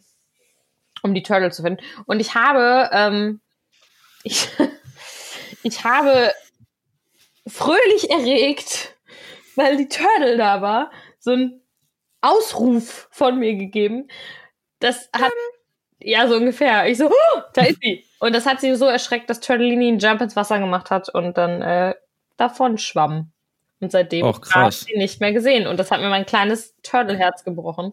[1.03, 1.83] um die Turtle zu finden.
[2.07, 3.41] Und ich habe, ähm,
[4.25, 4.49] ich,
[5.63, 6.33] ich habe
[7.47, 8.97] fröhlich erregt,
[9.55, 11.63] weil die Turtle da war, so einen
[12.21, 14.09] Ausruf von mir gegeben.
[14.81, 15.33] Das hat,
[16.01, 16.89] ja, so ungefähr.
[16.89, 18.05] Ich so, oh, da ist sie.
[18.19, 21.37] Und das hat sie so erschreckt, dass Turtellini einen Jump ins Wasser gemacht hat und
[21.37, 21.95] dann äh,
[22.37, 23.33] davon schwamm.
[23.81, 25.67] Und seitdem habe ich sie nicht mehr gesehen.
[25.67, 27.93] Und das hat mir mein kleines Turtle-Herz gebrochen.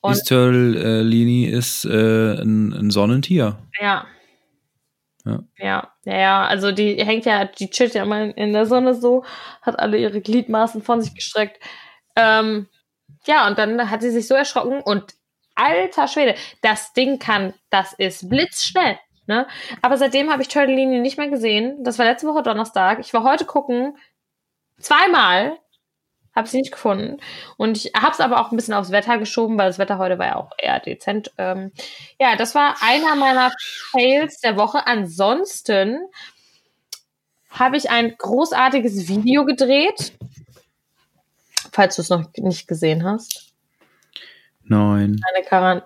[0.00, 3.58] Und Dieses Turtle-Lini ist äh, ein, ein Sonnentier.
[3.80, 4.06] ja.
[5.26, 5.38] Ja.
[5.56, 9.24] Ja, ja, ja, also die hängt ja, die chillt ja immer in der Sonne so,
[9.62, 11.58] hat alle ihre Gliedmaßen von sich gestreckt.
[12.14, 12.66] Ähm,
[13.26, 15.14] ja, und dann hat sie sich so erschrocken und
[15.54, 18.98] alter Schwede, das Ding kann, das ist blitzschnell.
[19.26, 19.46] Ne?
[19.80, 21.82] Aber seitdem habe ich Turtellini nicht mehr gesehen.
[21.82, 22.98] Das war letzte Woche Donnerstag.
[23.00, 23.96] Ich war heute gucken,
[24.78, 25.58] zweimal,
[26.34, 27.18] habe sie nicht gefunden.
[27.56, 30.18] Und ich habe es aber auch ein bisschen aufs Wetter geschoben, weil das Wetter heute
[30.18, 31.32] war ja auch eher dezent.
[31.38, 31.72] Ähm,
[32.20, 33.50] ja, das war einer meiner
[33.90, 34.86] Fails der Woche.
[34.86, 36.00] Ansonsten
[37.50, 40.12] habe ich ein großartiges Video gedreht.
[41.72, 43.53] Falls du es noch nicht gesehen hast.
[44.66, 45.20] Nein.
[45.32, 45.84] Eine, Quarant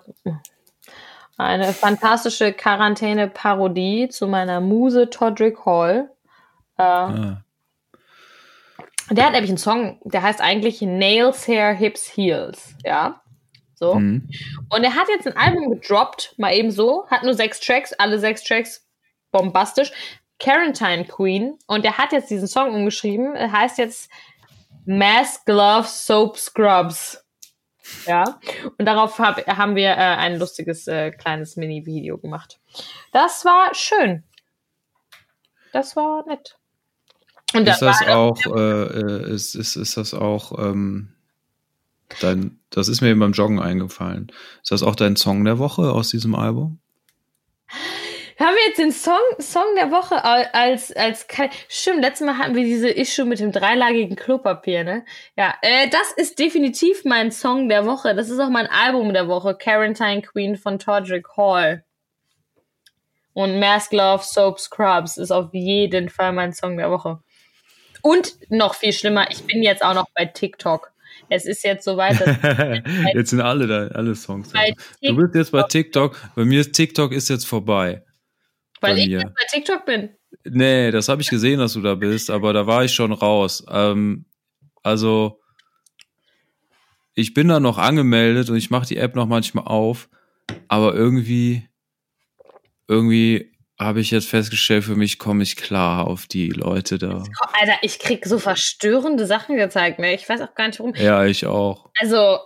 [1.37, 6.09] eine fantastische Quarantäne-Parodie zu meiner Muse Todrick Hall.
[6.77, 7.43] Äh, Ah.
[9.11, 12.75] Der hat nämlich einen Song, der heißt eigentlich Nails, Hair, Hips, Heels.
[12.85, 13.21] Ja.
[13.73, 13.95] So.
[13.95, 14.29] Hm.
[14.69, 18.19] Und er hat jetzt ein Album gedroppt, mal eben so, hat nur sechs Tracks, alle
[18.19, 18.85] sechs Tracks
[19.31, 19.91] bombastisch.
[20.39, 21.57] Quarantine Queen.
[21.67, 23.35] Und er hat jetzt diesen Song umgeschrieben.
[23.35, 24.09] Er heißt jetzt
[24.85, 27.23] Mask, Gloves, Soap, Scrubs.
[28.05, 28.39] Ja.
[28.77, 32.59] Und darauf hab, haben wir äh, ein lustiges äh, kleines Mini-Video gemacht.
[33.11, 34.23] Das war schön.
[35.71, 36.57] Das war nett.
[37.53, 41.13] Und Ist das auch, äh, äh, ist, ist, ist das auch, ähm,
[42.21, 44.31] dein, das ist mir eben beim Joggen eingefallen.
[44.61, 46.79] Ist das auch dein Song der Woche aus diesem Album?
[48.39, 51.27] Haben wir jetzt den Song, Song der Woche al- als, als,
[51.67, 55.03] stimmt, letztes Mal hatten wir diese Issue mit dem dreilagigen Klopapier, ne?
[55.35, 58.15] Ja, äh, das ist definitiv mein Song der Woche.
[58.15, 59.55] Das ist auch mein Album der Woche.
[59.55, 61.83] Quarantine Queen von Todrick Hall.
[63.33, 67.19] Und Mask Love Soap Scrubs ist auf jeden Fall mein Song der Woche.
[68.01, 70.91] Und noch viel schlimmer, ich bin jetzt auch noch bei TikTok.
[71.29, 72.37] Es ist jetzt soweit, dass
[73.13, 74.51] jetzt sind alle da, alle Songs.
[75.01, 76.17] Du bist jetzt bei TikTok.
[76.35, 78.03] Bei mir ist TikTok ist jetzt vorbei.
[78.81, 79.19] Weil bei ich mir.
[79.19, 80.09] jetzt bei TikTok bin.
[80.45, 83.63] Nee, das habe ich gesehen, dass du da bist, aber da war ich schon raus.
[83.69, 84.25] Ähm,
[84.83, 85.41] also,
[87.13, 90.09] ich bin da noch angemeldet und ich mache die App noch manchmal auf,
[90.67, 91.67] aber irgendwie,
[92.87, 97.23] irgendwie habe ich jetzt festgestellt, für mich komme ich klar auf die Leute da.
[97.53, 100.13] Alter, ich krieg so verstörende Sachen gezeigt, ne?
[100.13, 100.93] Ich weiß auch gar nicht warum.
[100.95, 101.89] Ja, ich auch.
[101.99, 102.39] Also,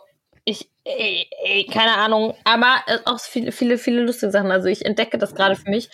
[0.85, 4.51] ey, ey, keine Ahnung, aber auch viele, viele, viele lustige Sachen.
[4.51, 5.89] Also ich entdecke das gerade für mich.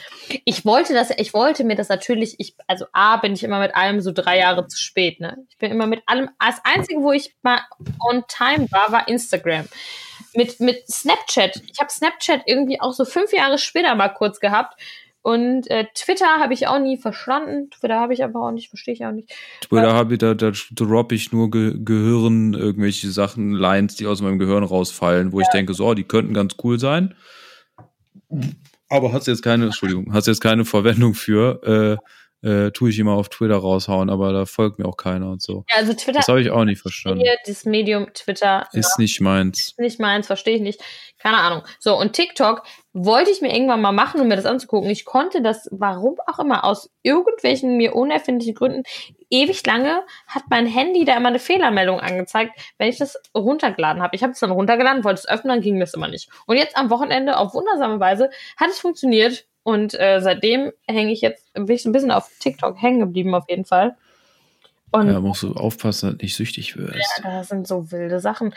[0.45, 3.75] Ich wollte das, ich wollte mir das natürlich, ich, also A, bin ich immer mit
[3.75, 5.37] allem so drei Jahre zu spät, ne?
[5.49, 7.61] Ich bin immer mit allem, das Einzige, wo ich mal
[7.99, 9.67] on time war, war Instagram.
[10.33, 11.61] Mit, mit Snapchat.
[11.71, 14.79] Ich habe Snapchat irgendwie auch so fünf Jahre später mal kurz gehabt.
[15.21, 17.69] Und äh, Twitter habe ich auch nie verstanden.
[17.71, 19.33] Twitter habe ich aber auch nicht, verstehe ich auch nicht.
[19.61, 24.21] Twitter habe ich, da, da droppe ich nur Ge Gehirn, irgendwelche Sachen, Lines, die aus
[24.21, 25.45] meinem Gehirn rausfallen, wo ja.
[25.45, 27.15] ich denke, so, oh, die könnten ganz cool sein.
[28.87, 31.97] Aber hast jetzt keine, Entschuldigung, hast jetzt keine Verwendung für.
[31.99, 32.05] Äh,
[32.41, 35.65] äh, tue ich immer auf Twitter raushauen, aber da folgt mir auch keiner und so.
[35.69, 36.19] Ja, also Twitter.
[36.19, 37.23] Das habe ich auch nicht verstanden.
[37.45, 38.67] Das Medium Twitter.
[38.71, 39.59] Ist ja, nicht meins.
[39.59, 40.81] Ist nicht meins, verstehe ich nicht.
[41.17, 41.63] Keine Ahnung.
[41.79, 42.63] So, und TikTok
[42.93, 44.89] wollte ich mir irgendwann mal machen, um mir das anzugucken.
[44.89, 48.83] Ich konnte das, warum auch immer, aus irgendwelchen mir unerfindlichen Gründen,
[49.29, 54.15] ewig lange hat mein Handy da immer eine Fehlermeldung angezeigt, wenn ich das runtergeladen habe.
[54.15, 56.29] Ich habe es dann runtergeladen, wollte es öffnen, dann ging das immer nicht.
[56.47, 61.21] Und jetzt am Wochenende auf wundersame Weise hat es funktioniert und äh, seitdem hänge ich
[61.21, 63.95] jetzt, bin ich so ein bisschen auf TikTok hängen geblieben, auf jeden Fall.
[64.91, 67.21] Und ja, musst du aufpassen, dass du nicht süchtig wirst.
[67.23, 68.53] Ja, da sind so wilde Sachen.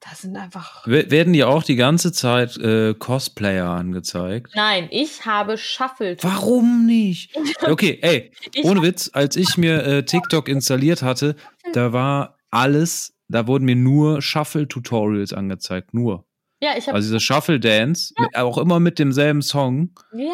[0.00, 0.86] Das sind einfach.
[0.86, 4.52] Werden dir auch die ganze Zeit äh, Cosplayer angezeigt?
[4.54, 6.16] Nein, ich habe Shuffle.
[6.20, 7.36] Warum nicht?
[7.66, 8.30] Okay, ey,
[8.62, 11.34] ohne Witz, als ich mir äh, TikTok installiert hatte,
[11.72, 15.92] da war alles, da wurden mir nur Shuffle-Tutorials angezeigt.
[15.92, 16.24] Nur.
[16.60, 16.96] Ja, ich habe.
[16.96, 18.42] Also dieser Shuffle Dance, ja.
[18.42, 19.90] auch immer mit demselben Song.
[20.12, 20.32] Ja.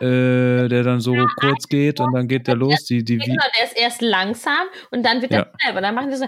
[0.00, 2.84] Äh, der dann so ja, kurz geht und dann geht der los.
[2.84, 5.80] Die, die, genau, der ist erst langsam und dann wird er selber.
[5.80, 6.26] Dann machen die so.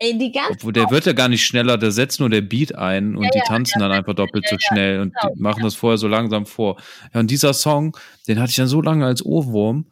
[0.00, 2.72] Ey, die ganze Obwohl, der wird ja gar nicht schneller, der setzt nur der Beat
[2.72, 5.34] ein und ja, die tanzen dann einfach doppelt so schnell und genau.
[5.36, 6.80] machen das vorher so langsam vor.
[7.12, 7.96] Ja, und dieser Song,
[8.28, 9.90] den hatte ich dann so lange als Ohrwurm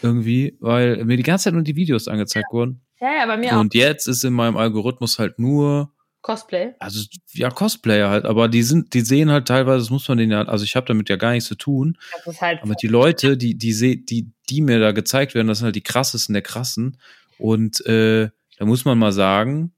[0.00, 2.82] irgendwie, weil mir die ganze Zeit nur die Videos angezeigt wurden.
[3.00, 3.60] Ja, ja, bei mir auch.
[3.60, 5.90] Und jetzt ist in meinem Algorithmus halt nur
[6.28, 6.74] Cosplay?
[6.78, 10.32] Also ja, Cosplayer halt, aber die sind, die sehen halt teilweise, das muss man denen
[10.32, 11.96] ja, also ich habe damit ja gar nichts zu tun.
[12.12, 15.46] Das ist halt aber die Leute, die, die, die, die, die mir da gezeigt werden,
[15.46, 16.98] das sind halt die krassesten der krassen.
[17.38, 19.72] Und äh, da muss man mal sagen,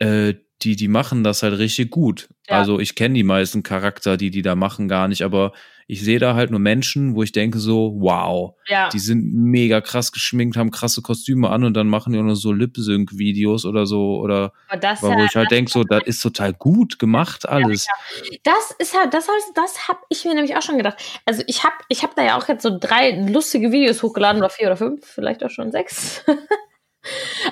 [0.00, 2.28] äh, die, die machen das halt richtig gut.
[2.48, 2.58] Ja.
[2.58, 5.52] Also ich kenne die meisten Charakter, die die da machen, gar nicht, aber
[5.90, 8.90] ich sehe da halt nur Menschen, wo ich denke so, wow, ja.
[8.90, 12.34] die sind mega krass geschminkt, haben krasse Kostüme an und dann machen die auch noch
[12.34, 16.98] so Lip-Sync-Videos oder so oder das, wo ich halt denke so, das ist total gut
[16.98, 17.86] gemacht alles.
[17.86, 20.98] Ja, das ist halt, das, das habe ich mir nämlich auch schon gedacht.
[21.24, 24.50] Also ich habe ich hab da ja auch jetzt so drei lustige Videos hochgeladen oder
[24.50, 26.22] vier oder fünf, vielleicht auch schon sechs.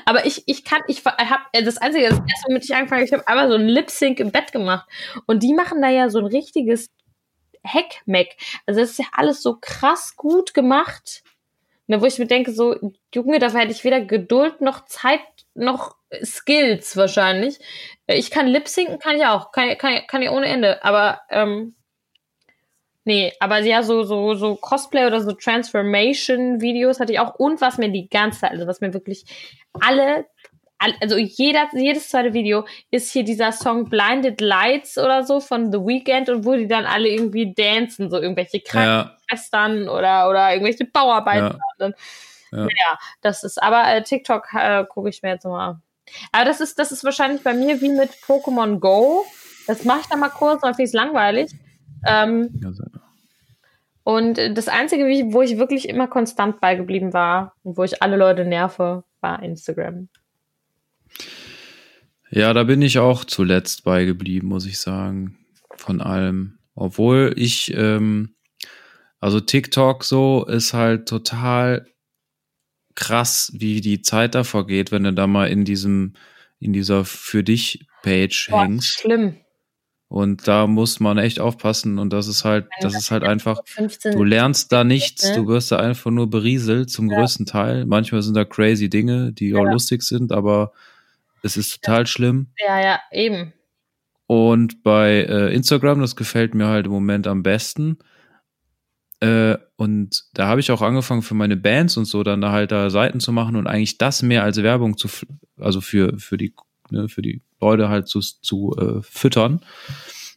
[0.06, 3.06] Aber ich, ich kann, ich habe äh, das Einzige, das erste, womit ich angefangen habe,
[3.06, 4.88] ich habe einmal so ein Lip Sync im Bett gemacht.
[5.26, 6.90] Und die machen da ja so ein richtiges
[7.66, 8.28] Hack-Mac.
[8.66, 11.22] Also das ist ja alles so krass gut gemacht.
[11.88, 12.74] Ne, wo ich mir denke, so,
[13.14, 15.20] Junge, dafür hätte ich weder Geduld noch Zeit
[15.54, 15.94] noch
[16.24, 17.60] Skills wahrscheinlich.
[18.08, 19.52] Ich kann Lip Syncen, kann ich auch.
[19.52, 20.84] Kann, kann, kann ich ohne Ende.
[20.84, 21.75] Aber ähm,
[23.06, 27.36] Nee, aber ja, so, so, so Cosplay oder so Transformation-Videos hatte ich auch.
[27.36, 29.24] Und was mir die ganze Zeit, also was mir wirklich
[29.74, 30.26] alle,
[31.00, 35.78] also jeder, jedes zweite Video ist hier dieser Song Blinded Lights oder so von The
[35.78, 39.92] Weeknd und wo die dann alle irgendwie dancen, so irgendwelche Krankenschwestern ja.
[39.92, 41.60] oder, oder irgendwelche Bauarbeiter.
[41.78, 41.90] Ja.
[42.50, 42.62] Ja.
[42.64, 42.98] ja.
[43.20, 45.80] das ist, aber äh, TikTok äh, gucke ich mir jetzt mal.
[46.32, 49.24] Aber das ist, das ist wahrscheinlich bei mir wie mit Pokémon Go.
[49.68, 51.52] Das mache ich dann mal kurz, dann finde ich es langweilig.
[52.06, 52.50] Ähm,
[54.04, 58.44] und das Einzige, wo ich wirklich immer konstant beigeblieben war und wo ich alle Leute
[58.44, 60.08] nerve, war Instagram.
[62.30, 65.38] Ja, da bin ich auch zuletzt beigeblieben, muss ich sagen.
[65.76, 66.58] Von allem.
[66.74, 68.34] Obwohl ich, ähm,
[69.20, 71.86] also TikTok so ist halt total
[72.94, 76.14] krass, wie die Zeit da vergeht, wenn du da mal in diesem,
[76.58, 79.00] in dieser für dich Page Boah, hängst.
[79.00, 79.36] Schlimm.
[80.08, 81.98] Und da muss man echt aufpassen.
[81.98, 83.60] Und das ist halt, das ist halt einfach,
[84.04, 87.18] du lernst da nichts, du wirst da einfach nur berieselt zum ja.
[87.18, 87.86] größten Teil.
[87.86, 89.58] Manchmal sind da crazy Dinge, die ja.
[89.58, 90.72] auch lustig sind, aber
[91.42, 92.48] es ist total schlimm.
[92.64, 93.52] Ja, ja, eben.
[94.26, 97.98] Und bei äh, Instagram, das gefällt mir halt im Moment am besten.
[99.20, 102.70] Äh, und da habe ich auch angefangen für meine Bands und so dann da halt
[102.70, 105.08] da Seiten zu machen und eigentlich das mehr als Werbung zu,
[105.58, 106.54] also für, für die,
[106.90, 109.60] ne, für die Leute halt zu, zu äh, füttern.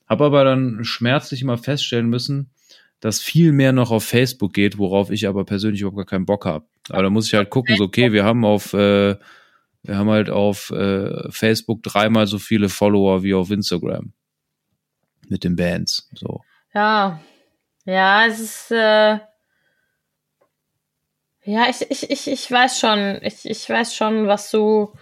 [0.07, 2.51] Habe aber dann schmerzlich immer feststellen müssen,
[2.99, 6.45] dass viel mehr noch auf Facebook geht, worauf ich aber persönlich überhaupt gar keinen Bock
[6.45, 6.65] habe.
[6.89, 9.15] Aber da muss ich halt gucken, so okay, wir haben auf, äh,
[9.83, 14.13] wir haben halt auf äh, Facebook dreimal so viele Follower wie auf Instagram.
[15.27, 16.09] Mit den Bands.
[16.15, 16.41] So.
[16.73, 17.21] Ja.
[17.85, 19.19] Ja, es ist, äh,
[21.43, 24.93] ja, ich, ich, ich, ich weiß schon, ich, ich weiß schon, was du,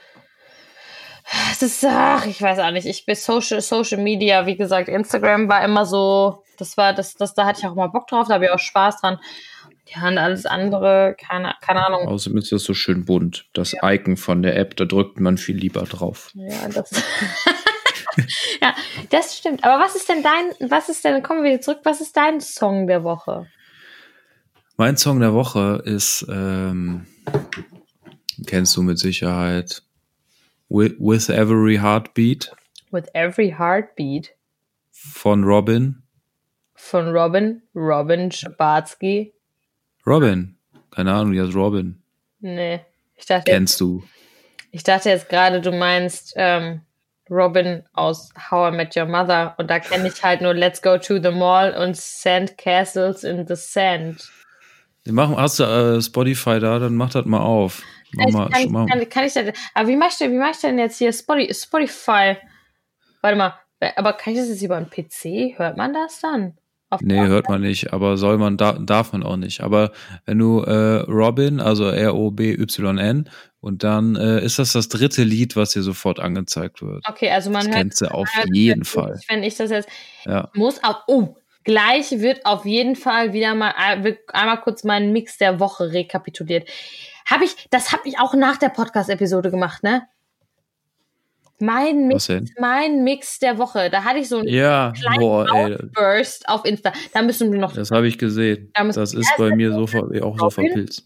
[1.52, 5.50] es ist, ach, ich weiß auch nicht, ich bin Social, Social Media, wie gesagt, Instagram
[5.50, 8.36] war immer so, das war, das, das, da hatte ich auch mal Bock drauf, da
[8.36, 9.20] habe ich auch Spaß dran.
[9.88, 12.08] Ja, und alles andere, keine, keine Ahnung.
[12.08, 13.46] Außerdem ist das so schön bunt.
[13.54, 13.90] Das ja.
[13.90, 16.32] Icon von der App, da drückt man viel lieber drauf.
[16.34, 16.92] Ja, das,
[18.62, 18.76] ja,
[19.10, 19.64] das stimmt.
[19.64, 22.42] Aber was ist denn dein, was ist denn, kommen wir wieder zurück, was ist dein
[22.42, 23.48] Song der Woche?
[24.76, 27.08] Mein Song der Woche ist, ähm,
[28.46, 29.84] kennst du mit Sicherheit,
[30.70, 32.51] With, With Every Heartbeat.
[32.91, 34.34] With Every Heartbeat.
[34.91, 36.03] Von Robin.
[36.76, 39.34] Von Robin, Robin Schabatsky.
[40.05, 40.55] Robin.
[40.91, 42.01] Keine Ahnung, die heißt Robin.
[42.39, 42.82] Nee.
[43.15, 44.03] Ich dachte Kennst du.
[44.72, 46.82] Ich dachte jetzt gerade, du meinst ähm,
[47.30, 49.55] Robin aus How I Met Your Mother.
[49.57, 53.47] Und da kenne ich halt nur Let's Go to the Mall und Sand Castles in
[53.47, 54.30] the Sand.
[55.05, 57.82] machen, hast du äh, Spotify da, dann mach das mal auf.
[58.16, 58.49] Kann, mal.
[58.88, 62.38] Kann, kann, ich das, aber wie mach ich, wie mach ich denn jetzt hier Spotify?
[63.22, 63.53] Warte mal,
[63.95, 65.58] aber kann ich das jetzt über einen PC?
[65.58, 66.58] Hört man das dann?
[66.89, 69.60] Auf nee, hört man nicht, aber soll man, da, darf man auch nicht.
[69.60, 69.91] Aber
[70.26, 73.30] wenn du äh, Robin, also R-O-B-Y-N,
[73.60, 77.03] und dann äh, ist das das dritte Lied, was dir sofort angezeigt wird.
[77.10, 77.76] Okay, also man das hört.
[77.76, 79.20] Kennst du auf jeden Fall.
[79.28, 79.89] Wenn ich das jetzt
[80.24, 80.49] ja.
[80.53, 81.36] muss auch, oh,
[81.66, 83.74] gleich wird auf jeden Fall wieder mal
[84.32, 86.70] einmal kurz meinen Mix der Woche rekapituliert.
[87.28, 90.08] Habe ich, das habe ich auch nach der Podcast-Episode gemacht, ne?
[91.60, 93.90] Mein Mix, mein Mix der Woche.
[93.90, 96.94] Da hatte ich so einen ja, kleinen boah, Outburst auf Insta.
[97.14, 97.74] Da müssen wir noch.
[97.74, 98.72] Das habe ich gesehen.
[98.76, 100.38] Da das ist bei mir so ver auch Robin?
[100.38, 101.04] so verpilzt.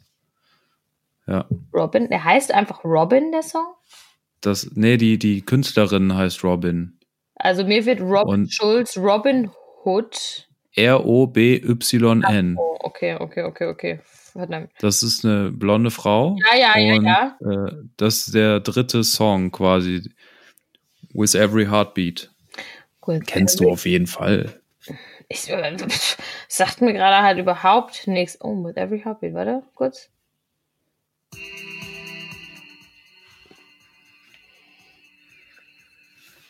[1.25, 1.45] Ja.
[1.73, 3.65] Robin, der heißt einfach Robin, der Song?
[4.41, 6.99] Das, nee, die, die Künstlerin heißt Robin.
[7.35, 9.49] Also mir wird Robin Und Schulz, Robin
[9.85, 10.49] Hood.
[10.73, 12.57] R-O-B-Y-N.
[12.57, 13.99] Oh, okay, okay, okay, okay.
[14.31, 14.71] Verdammt.
[14.79, 16.37] Das ist eine blonde Frau.
[16.51, 17.67] Ja, ja, und, ja, ja.
[17.67, 20.09] Äh, das ist der dritte Song quasi.
[21.13, 22.31] With Every Heartbeat.
[23.01, 24.61] Gut, Kennst du auf jeden Fall.
[25.27, 25.77] Ich, äh,
[26.47, 28.37] sagt mir gerade halt überhaupt nichts.
[28.41, 30.09] Oh, With Every Heartbeat, warte, kurz.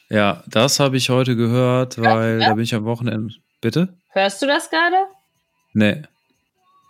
[0.10, 3.34] Ja, das habe ich heute gehört, weil ja, da bin ich am Wochenende.
[3.62, 3.98] Bitte?
[4.10, 4.98] Hörst du das gerade?
[5.74, 6.02] Nee.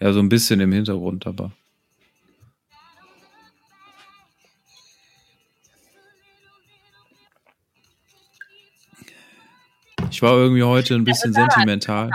[0.01, 1.51] Ja, so ein bisschen im Hintergrund, aber.
[10.09, 12.09] Ich war irgendwie heute ein bisschen sentimental.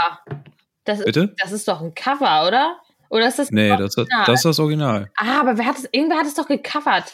[0.85, 1.35] Das ist, Bitte?
[1.39, 2.77] Das ist doch ein Cover, oder?
[3.09, 5.11] Oder ist das Nee, das, das, ist das Original.
[5.17, 7.13] Ah, aber wer hat es, irgendwer hat es doch gecovert.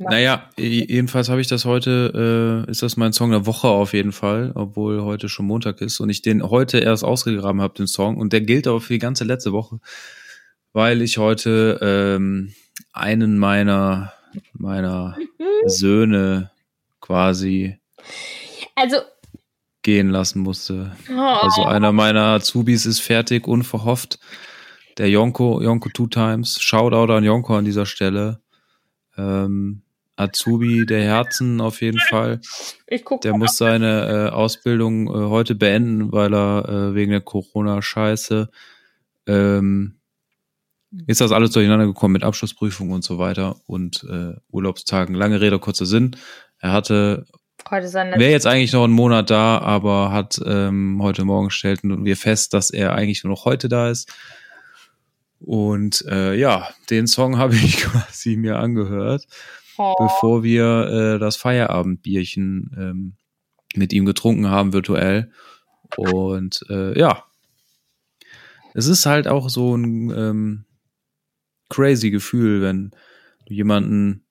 [0.00, 4.12] Naja, jedenfalls habe ich das heute, äh, ist das mein Song der Woche auf jeden
[4.12, 8.16] Fall, obwohl heute schon Montag ist und ich den heute erst ausgegraben habe, den Song.
[8.16, 9.78] Und der gilt aber für die ganze letzte Woche,
[10.72, 12.54] weil ich heute ähm,
[12.94, 14.14] einen meiner,
[14.54, 15.68] meiner mhm.
[15.68, 16.50] Söhne
[17.00, 17.78] quasi
[18.74, 18.96] also
[19.82, 20.92] gehen lassen musste.
[21.10, 21.20] Oh.
[21.20, 24.18] Also einer meiner Azubis ist fertig, unverhofft.
[24.96, 26.58] Der Jonko, Jonko Two Times.
[26.60, 28.40] Shoutout an Jonko an dieser Stelle.
[29.16, 29.82] Ähm,
[30.20, 32.40] Azubi der Herzen auf jeden Fall.
[32.86, 37.20] Ich guck der muss seine äh, Ausbildung äh, heute beenden, weil er äh, wegen der
[37.20, 38.48] Corona-Scheiße
[39.26, 40.00] ähm,
[41.06, 45.14] ist das alles durcheinander gekommen mit Abschlussprüfung und so weiter und äh, Urlaubstagen.
[45.14, 46.16] Lange Rede, kurzer Sinn.
[46.58, 47.26] Er hatte
[48.18, 52.54] Wäre jetzt eigentlich noch einen Monat da, aber hat ähm, heute Morgen stellten wir fest,
[52.54, 54.12] dass er eigentlich nur noch heute da ist.
[55.38, 59.26] Und äh, ja, den Song habe ich quasi mir angehört,
[59.78, 59.94] oh.
[59.98, 63.16] bevor wir äh, das Feierabendbierchen ähm,
[63.74, 65.30] mit ihm getrunken haben, virtuell.
[65.96, 67.24] Und äh, ja,
[68.74, 70.64] es ist halt auch so ein ähm,
[71.68, 72.90] crazy Gefühl, wenn
[73.46, 74.24] du jemanden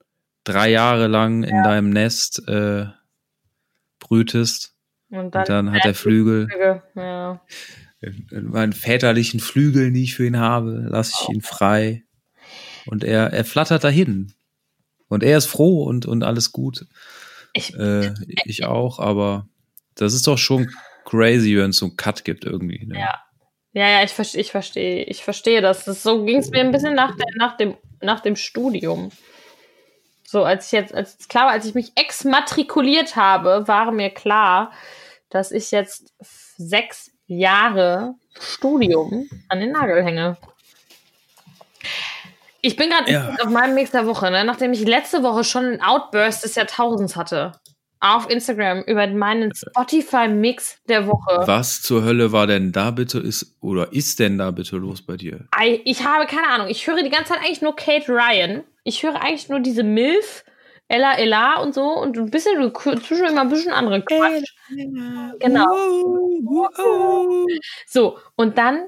[0.44, 2.86] drei Jahre lang in deinem Nest äh,
[4.00, 4.76] brütest.
[5.10, 6.48] Und dann, und dann hat er Flügel.
[6.48, 6.84] Flügel.
[6.96, 7.42] Ja.
[8.02, 12.04] In meinen väterlichen Flügeln, die ich für ihn habe, lasse ich ihn frei.
[12.86, 14.34] Und er, er flattert dahin.
[15.10, 16.86] Und er ist froh und, und alles gut.
[17.54, 18.14] Ich, äh,
[18.46, 19.48] ich auch, aber
[19.96, 20.70] das ist doch schon
[21.04, 22.86] crazy, wenn es so einen Cut gibt irgendwie.
[22.86, 23.00] Ne?
[23.00, 23.24] Ja.
[23.72, 25.86] Ja, ja, ich, ich verstehe, ich verstehe das.
[25.86, 29.12] das so ging es mir ein bisschen nach, der, nach, dem, nach dem Studium.
[30.24, 34.72] So, als ich jetzt, als klar war, als ich mich exmatrikuliert habe, war mir klar,
[35.30, 40.38] dass ich jetzt sechs Jahre Studium an den Nagel hänge.
[42.62, 43.36] Ich bin gerade Ja.
[43.42, 44.44] auf meinem Mix der Woche, ne?
[44.44, 47.54] nachdem ich letzte Woche schon einen Outburst des Jahrtausends hatte.
[48.02, 51.44] Auf Instagram über meinen Spotify-Mix der Woche.
[51.46, 55.18] Was zur Hölle war denn da bitte ist oder ist denn da bitte los bei
[55.18, 55.48] dir?
[55.52, 56.68] Ei, Ich habe keine Ahnung.
[56.70, 58.64] Ich höre die ganze Zeit eigentlich nur Kate Ryan.
[58.86, 60.46] Ich höre eigentlich nur diese Milf,
[60.88, 64.50] Ella Ella und so und ein bisschen zwischendurch mal ein bisschen andere Quatsch.
[65.40, 65.68] Genau.
[67.86, 68.88] So, und dann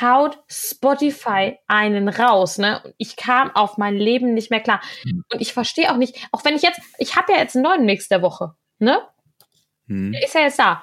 [0.00, 2.82] haut Spotify einen raus, ne?
[2.84, 4.80] Und ich kam auf mein Leben nicht mehr klar.
[5.02, 5.24] Hm.
[5.32, 7.84] Und ich verstehe auch nicht, auch wenn ich jetzt, ich habe ja jetzt einen neuen
[7.86, 9.00] Mix der Woche, ne?
[9.86, 10.12] Hm.
[10.12, 10.82] Der ist ja jetzt da.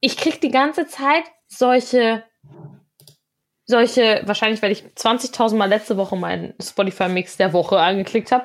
[0.00, 2.24] Ich krieg die ganze Zeit solche,
[3.64, 8.44] solche, wahrscheinlich, weil ich 20.000 Mal letzte Woche meinen Spotify-Mix der Woche angeklickt habe,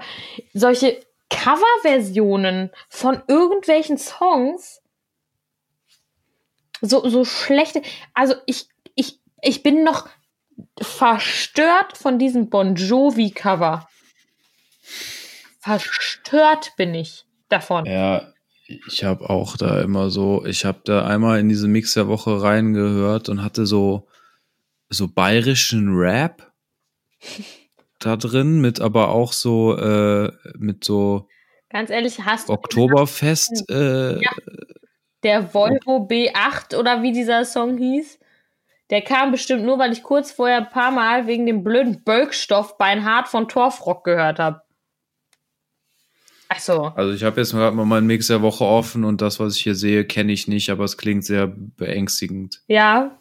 [0.54, 1.00] solche
[1.30, 4.82] Coverversionen von irgendwelchen Songs.
[6.82, 7.82] So, so schlechte.
[8.14, 8.68] Also ich,
[9.42, 10.08] ich, bin noch
[10.80, 13.88] verstört von diesem Bon Jovi-Cover.
[15.60, 17.86] Verstört bin ich davon.
[17.86, 18.34] Ja,
[18.88, 22.42] ich habe auch da immer so, ich habe da einmal in diese Mix der Woche
[22.42, 24.08] reingehört und hatte so
[24.90, 26.52] so bayerischen Rap
[28.00, 31.28] da drin mit aber auch so äh, mit so
[31.70, 34.32] Ganz ehrlich, hast du Oktoberfest äh, Ja.
[35.24, 38.20] der Volvo B8 oder wie dieser Song hieß?
[38.92, 42.78] Der kam bestimmt nur, weil ich kurz vorher ein paar Mal wegen dem blöden Bölkstoff
[42.78, 44.62] Beinhard von Torfrock gehört habe.
[46.48, 46.88] Achso.
[46.90, 49.64] Also ich habe jetzt gerade mal meinen Mix der Woche offen und das, was ich
[49.64, 52.62] hier sehe, kenne ich nicht, aber es klingt sehr beängstigend.
[52.68, 53.18] Ja.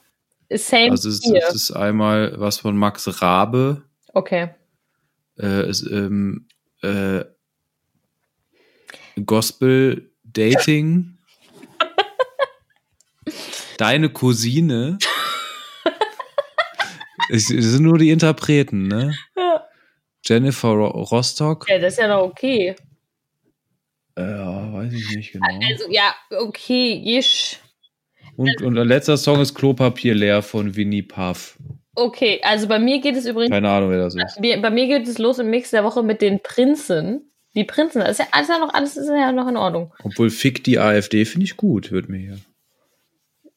[0.51, 4.51] Same Also es, es ist einmal was von Max Rabe, Okay.
[5.39, 6.47] äh, es, ähm,
[6.83, 7.25] äh,
[9.25, 11.17] Gospel Dating,
[13.79, 14.99] deine Cousine.
[17.31, 19.15] Es, es sind nur die Interpreten, ne?
[19.37, 19.65] Ja.
[20.25, 21.67] Jennifer Ro Rostock.
[21.69, 22.75] ja, das ist ja noch okay.
[24.17, 25.47] Ja, weiß ich nicht genau.
[25.71, 27.59] Also, ja, okay, isch.
[28.37, 31.59] Und, und der letzte Song ist Klopapier leer von Winnie Puff.
[31.97, 34.41] Okay, also bei mir geht es übrigens, Keine Ahnung, wer das ist.
[34.41, 37.31] bei mir geht es los im Mix der Woche mit den Prinzen.
[37.55, 39.95] Die Prinzen, das ist ja alles, ja noch, alles ist ja noch in Ordnung.
[40.03, 42.39] Obwohl Fick die AfD finde ich gut, wird mir hier.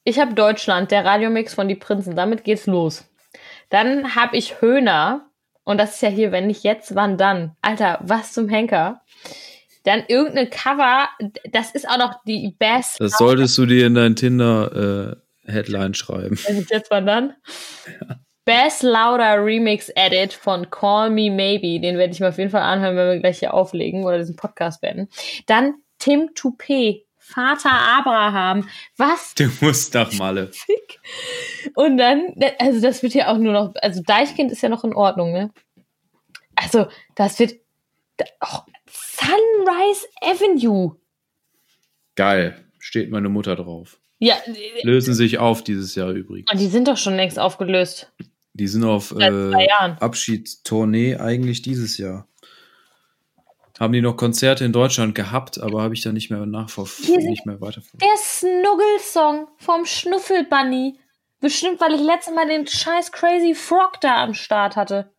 [0.03, 2.15] Ich habe Deutschland, der Radiomix von Die Prinzen.
[2.15, 3.09] Damit geht's los.
[3.69, 5.29] Dann habe ich Höhner.
[5.63, 7.55] Und das ist ja hier, wenn nicht jetzt, wann dann?
[7.61, 9.01] Alter, was zum Henker.
[9.83, 11.09] Dann irgendeine Cover.
[11.51, 12.99] Das ist auch noch die Best.
[12.99, 16.39] Das solltest du dir in dein Tinder-Headline schreiben.
[16.45, 17.33] Wenn nicht jetzt, wann dann?
[18.45, 21.81] Best Louder Remix Edit von Call Me Maybe.
[21.81, 24.37] Den werde ich mir auf jeden Fall anhören, wenn wir gleich hier auflegen oder diesen
[24.37, 25.09] Podcast beenden.
[25.47, 27.06] Dann Tim Toupé.
[27.27, 28.69] Vater Abraham.
[28.95, 30.47] Was Du musst nach Malle.
[30.53, 30.99] Fick.
[31.75, 34.93] Und dann, also das wird ja auch nur noch, also Deichkind ist ja noch in
[34.93, 35.51] Ordnung, ne?
[36.55, 37.55] Also, das wird,
[38.41, 38.59] oh,
[38.89, 40.95] Sunrise Avenue.
[42.15, 42.65] Geil.
[42.79, 43.99] Steht meine Mutter drauf.
[44.19, 44.35] Ja,
[44.83, 46.51] Lösen sich auf dieses Jahr übrigens.
[46.51, 48.11] und die sind doch schon längst aufgelöst.
[48.53, 49.67] Die sind auf äh.
[49.99, 52.27] Abschiedstournee eigentlich dieses Jahr.
[53.79, 57.45] Haben die noch Konzerte in Deutschland gehabt, aber habe ich da nicht mehr nachverfolgt, nicht
[57.45, 58.01] mehr weiterverfolgt.
[58.01, 60.99] Der Snuggel-Song vom Schnuffelbunny.
[61.39, 65.11] Bestimmt, weil ich letztes Mal den scheiß Crazy Frog da am Start hatte.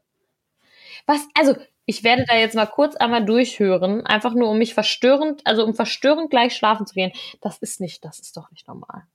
[1.06, 1.54] Was, also,
[1.86, 5.74] ich werde da jetzt mal kurz einmal durchhören, einfach nur um mich verstörend, also um
[5.74, 7.12] verstörend gleich schlafen zu gehen.
[7.40, 9.06] Das ist nicht, das ist doch nicht normal.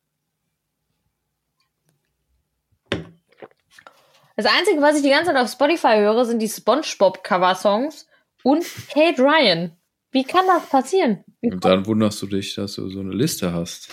[4.35, 8.07] Das Einzige, was ich die ganze Zeit auf Spotify höre, sind die SpongeBob-Cover-Songs
[8.43, 9.71] und Kate Ryan.
[10.11, 11.23] Wie kann das passieren?
[11.41, 13.89] Und dann wunderst du dich, dass du so eine Liste hast.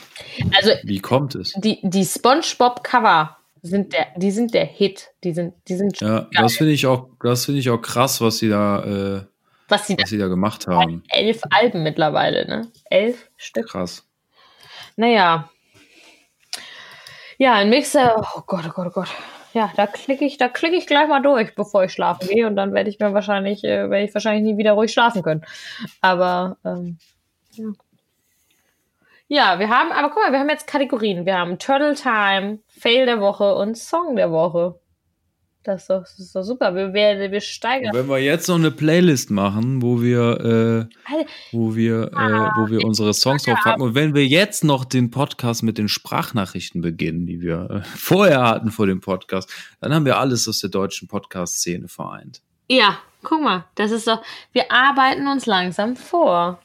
[0.55, 1.55] Also, Wie kommt es?
[1.57, 5.09] die, die SpongeBob-Cover sind der, die sind der Hit.
[5.24, 8.38] Die sind, die sind, Ja, das finde ich auch, das finde ich auch krass, was
[8.38, 9.24] sie da, äh,
[9.68, 11.03] was sie da, was sie da gemacht haben.
[11.09, 12.68] elf Alben mittlerweile, ne?
[12.90, 13.68] Elf Stück.
[13.68, 14.07] Krass.
[14.96, 15.51] Naja.
[17.38, 19.09] Ja, ein Mixer, oh Gott, oh Gott, oh Gott.
[19.53, 22.57] Ja, da klicke ich, da klicke ich gleich mal durch, bevor ich schlafen gehe und
[22.57, 25.44] dann werde ich mir wahrscheinlich, äh, werde ich wahrscheinlich nie wieder ruhig schlafen können.
[26.01, 26.98] Aber, ähm,
[27.53, 27.72] ja.
[29.32, 31.24] Ja, wir haben, aber guck mal, wir haben jetzt Kategorien.
[31.24, 34.80] Wir haben Turtle Time, Fail der Woche und Song der Woche.
[35.62, 36.74] Das ist doch, das ist doch super.
[36.74, 37.94] Wir, wir, wir steigern.
[37.94, 42.70] Und wenn wir jetzt noch eine Playlist machen, wo wir, äh, wo wir, äh, wo
[42.70, 46.80] wir unsere Songs drauf packen und wenn wir jetzt noch den Podcast mit den Sprachnachrichten
[46.80, 49.50] beginnen, die wir äh, vorher hatten vor dem Podcast,
[49.80, 52.40] dann haben wir alles aus der deutschen Podcast-Szene vereint.
[52.68, 56.58] Ja, guck mal, das ist doch, wir arbeiten uns langsam vor.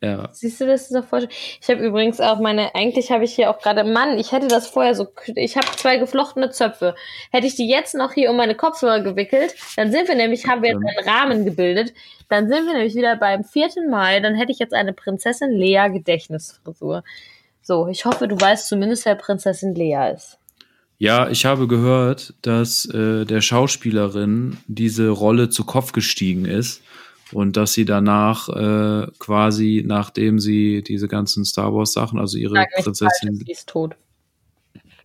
[0.00, 0.28] Ja.
[0.32, 1.28] Siehst du, das ist doch voll.
[1.60, 4.68] Ich habe übrigens auch meine, eigentlich habe ich hier auch gerade, Mann, ich hätte das
[4.68, 6.94] vorher so, ich habe zwei geflochtene Zöpfe.
[7.32, 10.62] Hätte ich die jetzt noch hier um meine Kopfhörer gewickelt, dann sind wir nämlich, haben
[10.62, 11.92] wir jetzt einen Rahmen gebildet,
[12.28, 13.68] dann sind wir nämlich wieder beim 4.
[13.90, 17.02] Mai, dann hätte ich jetzt eine Prinzessin Lea Gedächtnisfrisur.
[17.60, 20.38] So, ich hoffe, du weißt zumindest, wer Prinzessin Lea ist.
[20.98, 26.82] Ja, ich habe gehört, dass äh, der Schauspielerin diese Rolle zu Kopf gestiegen ist
[27.32, 32.54] und dass sie danach äh, quasi, nachdem sie diese ganzen Star Wars Sachen, also ihre
[32.54, 33.28] Sag Prinzessin.
[33.28, 33.96] Falsches, sie ist tot.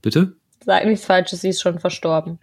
[0.02, 0.36] Bitte?
[0.66, 2.40] Sag nichts Falsches, sie ist schon verstorben.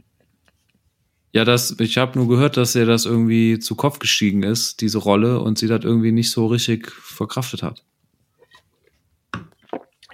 [1.32, 4.98] Ja, das, ich habe nur gehört, dass ihr das irgendwie zu Kopf gestiegen ist, diese
[4.98, 7.84] Rolle, und sie das irgendwie nicht so richtig verkraftet hat.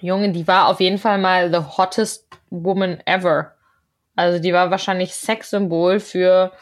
[0.00, 3.52] Junge, die war auf jeden Fall mal the hottest woman ever.
[4.14, 6.52] Also die war wahrscheinlich Sexsymbol für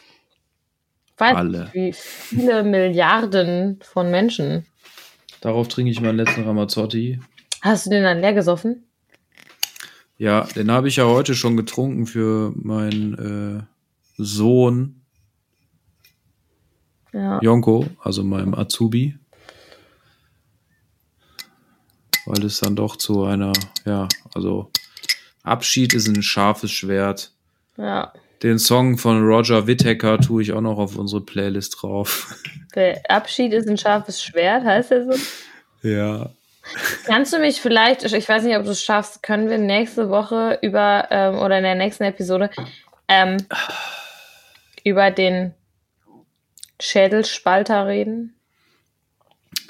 [1.17, 1.59] weiß Alle.
[1.65, 4.65] nicht, wie viele Milliarden von Menschen.
[5.41, 7.19] Darauf trinke ich meinen letzten Ramazzotti.
[7.61, 8.83] Hast du den dann leer gesoffen?
[10.17, 13.63] Ja, den habe ich ja heute schon getrunken für meinen äh,
[14.17, 15.01] Sohn
[17.11, 17.39] Ja.
[17.41, 19.17] Jonko, also meinem Azubi.
[22.25, 23.53] Weil es dann doch zu einer,
[23.85, 24.71] ja, also
[25.43, 27.31] Abschied ist ein scharfes Schwert.
[27.77, 28.13] Ja.
[28.45, 32.35] Den Song von Roger Whittaker tue ich auch noch auf unsere Playlist drauf.
[32.75, 35.19] Der Abschied ist ein scharfes Schwert, heißt er so?
[35.81, 36.29] Ja.
[37.05, 40.59] Kannst du mich vielleicht, ich weiß nicht, ob du es schaffst, können wir nächste Woche
[40.61, 42.51] über, ähm, oder in der nächsten Episode,
[43.07, 43.37] ähm,
[44.83, 45.55] über den
[46.79, 48.35] Schädelspalter reden?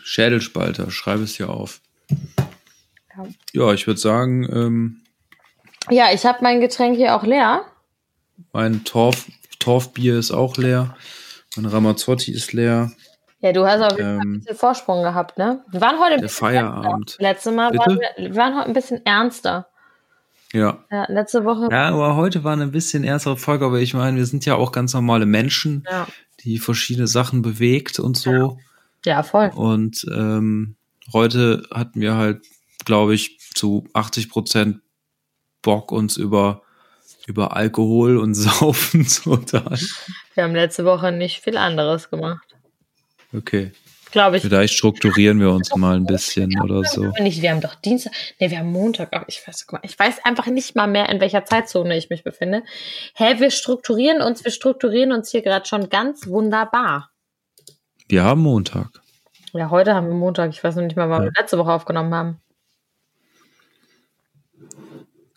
[0.03, 1.79] Schädelspalter, schreibe es hier auf.
[3.15, 3.27] Ja.
[3.53, 5.01] Ja, ich würde sagen, ähm,
[5.89, 7.63] Ja, ich habe mein Getränk hier auch leer.
[8.53, 9.25] Mein Torf,
[9.59, 10.95] Torfbier ist auch leer.
[11.55, 12.91] Mein Ramazzotti ist leer.
[13.39, 15.63] Ja, du hast auf jeden Fall ein Ähm, bisschen Vorsprung gehabt, ne?
[15.71, 17.17] Wir waren heute ein der bisschen Feierabend.
[17.19, 17.85] Letztes Mal Bitte?
[17.85, 19.67] waren wir, wir waren heute ein bisschen ernster.
[20.53, 20.83] Ja.
[20.91, 21.67] Ja, letzte Woche.
[21.71, 24.71] Ja, aber heute war eine bisschen ernstere Folge, aber ich meine, wir sind ja auch
[24.71, 26.07] ganz normale Menschen, Ja,
[26.43, 28.57] die verschiedene Sachen bewegt und so.
[29.05, 29.51] ja voll.
[29.53, 30.75] Und ähm,
[31.13, 32.45] heute hatten wir halt,
[32.85, 34.79] glaube ich, zu 80 Prozent
[35.61, 36.61] Bock, uns über,
[37.27, 39.87] über Alkohol und Saufen zu unterhalten.
[40.33, 42.55] Wir haben letzte Woche nicht viel anderes gemacht.
[43.35, 43.71] Okay.
[44.11, 44.43] Glaube ich.
[44.43, 47.11] Vielleicht strukturieren wir uns mal ein bisschen oder so.
[47.19, 50.45] Nicht, wir haben doch Dienstag, nee, wir haben Montag, aber ich weiß, ich weiß einfach
[50.45, 52.63] nicht mal mehr, in welcher Zeitzone ich mich befinde.
[53.15, 57.11] Hä, wir strukturieren uns, wir strukturieren uns hier gerade schon ganz wunderbar.
[58.07, 58.87] Wir haben Montag.
[59.51, 61.29] Ja, heute haben wir Montag, ich weiß noch nicht mal, wann Ja.
[61.33, 62.39] wir letzte Woche aufgenommen haben.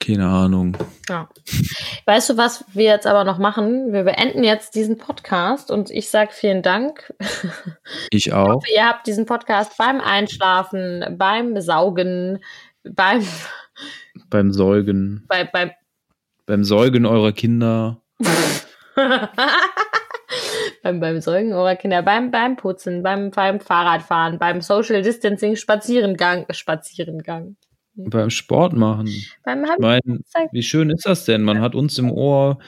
[0.08, 0.74] Keine Ahnung.
[1.10, 1.28] Ja.
[2.06, 3.92] Weißt du, was wir jetzt aber noch machen?
[3.92, 7.12] Wir beenden jetzt diesen Podcast und ich sage vielen Dank.
[8.10, 8.62] Ich auch.
[8.74, 12.38] Ihr habt diesen Podcast beim Einschlafen, beim Saugen,
[12.84, 13.22] beim,
[14.30, 15.26] Beim Säugen.
[15.28, 15.72] bei, beim
[16.46, 18.00] Beim Säugen eurer Kinder.
[20.82, 26.46] beim, beim Säugen eurer Kinder, beim, beim Putzen, beim, beim Fahrradfahren, beim Social Distancing Spazierengang,
[26.48, 27.56] Spazierengang,
[28.06, 29.08] Beim Sport machen.
[29.44, 30.20] beim Ich meine,
[30.52, 31.42] wie schön ist das denn?
[31.42, 32.58] Man hat uns im Ohr,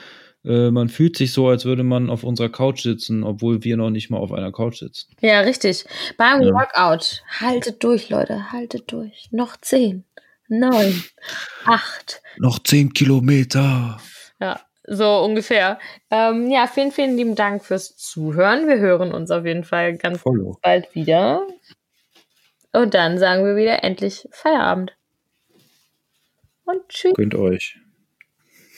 [0.43, 3.91] äh, man fühlt sich so, als würde man auf unserer Couch sitzen, obwohl wir noch
[3.91, 5.15] nicht mal auf einer Couch sitzen.
[5.21, 5.85] Ja, richtig.
[6.17, 6.53] Beim Ja.
[6.53, 7.23] Workout.
[7.39, 9.29] Haltet durch, Leute, haltet durch.
[9.31, 10.03] Noch zehn,
[10.49, 11.01] neun,
[11.65, 12.21] acht.
[12.37, 13.99] Noch zehn Kilometer.
[14.41, 15.79] Ja, so ungefähr.
[16.09, 18.67] Ähm, ja, vielen, vielen lieben Dank fürs Zuhören.
[18.67, 20.57] Wir hören uns auf jeden Fall ganz Follow.
[20.61, 21.47] bald wieder.
[22.73, 24.93] Und dann sagen wir wieder endlich Feierabend.
[26.65, 27.13] Und tschüss.
[27.15, 27.77] Könnt euch.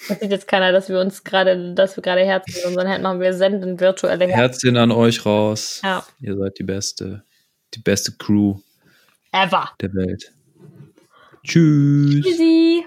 [0.09, 3.07] Das sieht jetzt keiner, dass wir uns gerade, dass wir gerade Herzen in unseren Händen
[3.07, 3.19] haben.
[3.21, 4.39] Wir senden virtuelle Herzen.
[4.39, 5.79] Herzchen an euch raus.
[5.83, 6.05] Ja.
[6.19, 7.23] Ihr seid die beste,
[7.73, 8.59] die beste Crew
[9.31, 9.69] Ever.
[9.79, 10.33] der Welt.
[11.43, 12.25] Tschüss.
[12.25, 12.85] Tschüssi.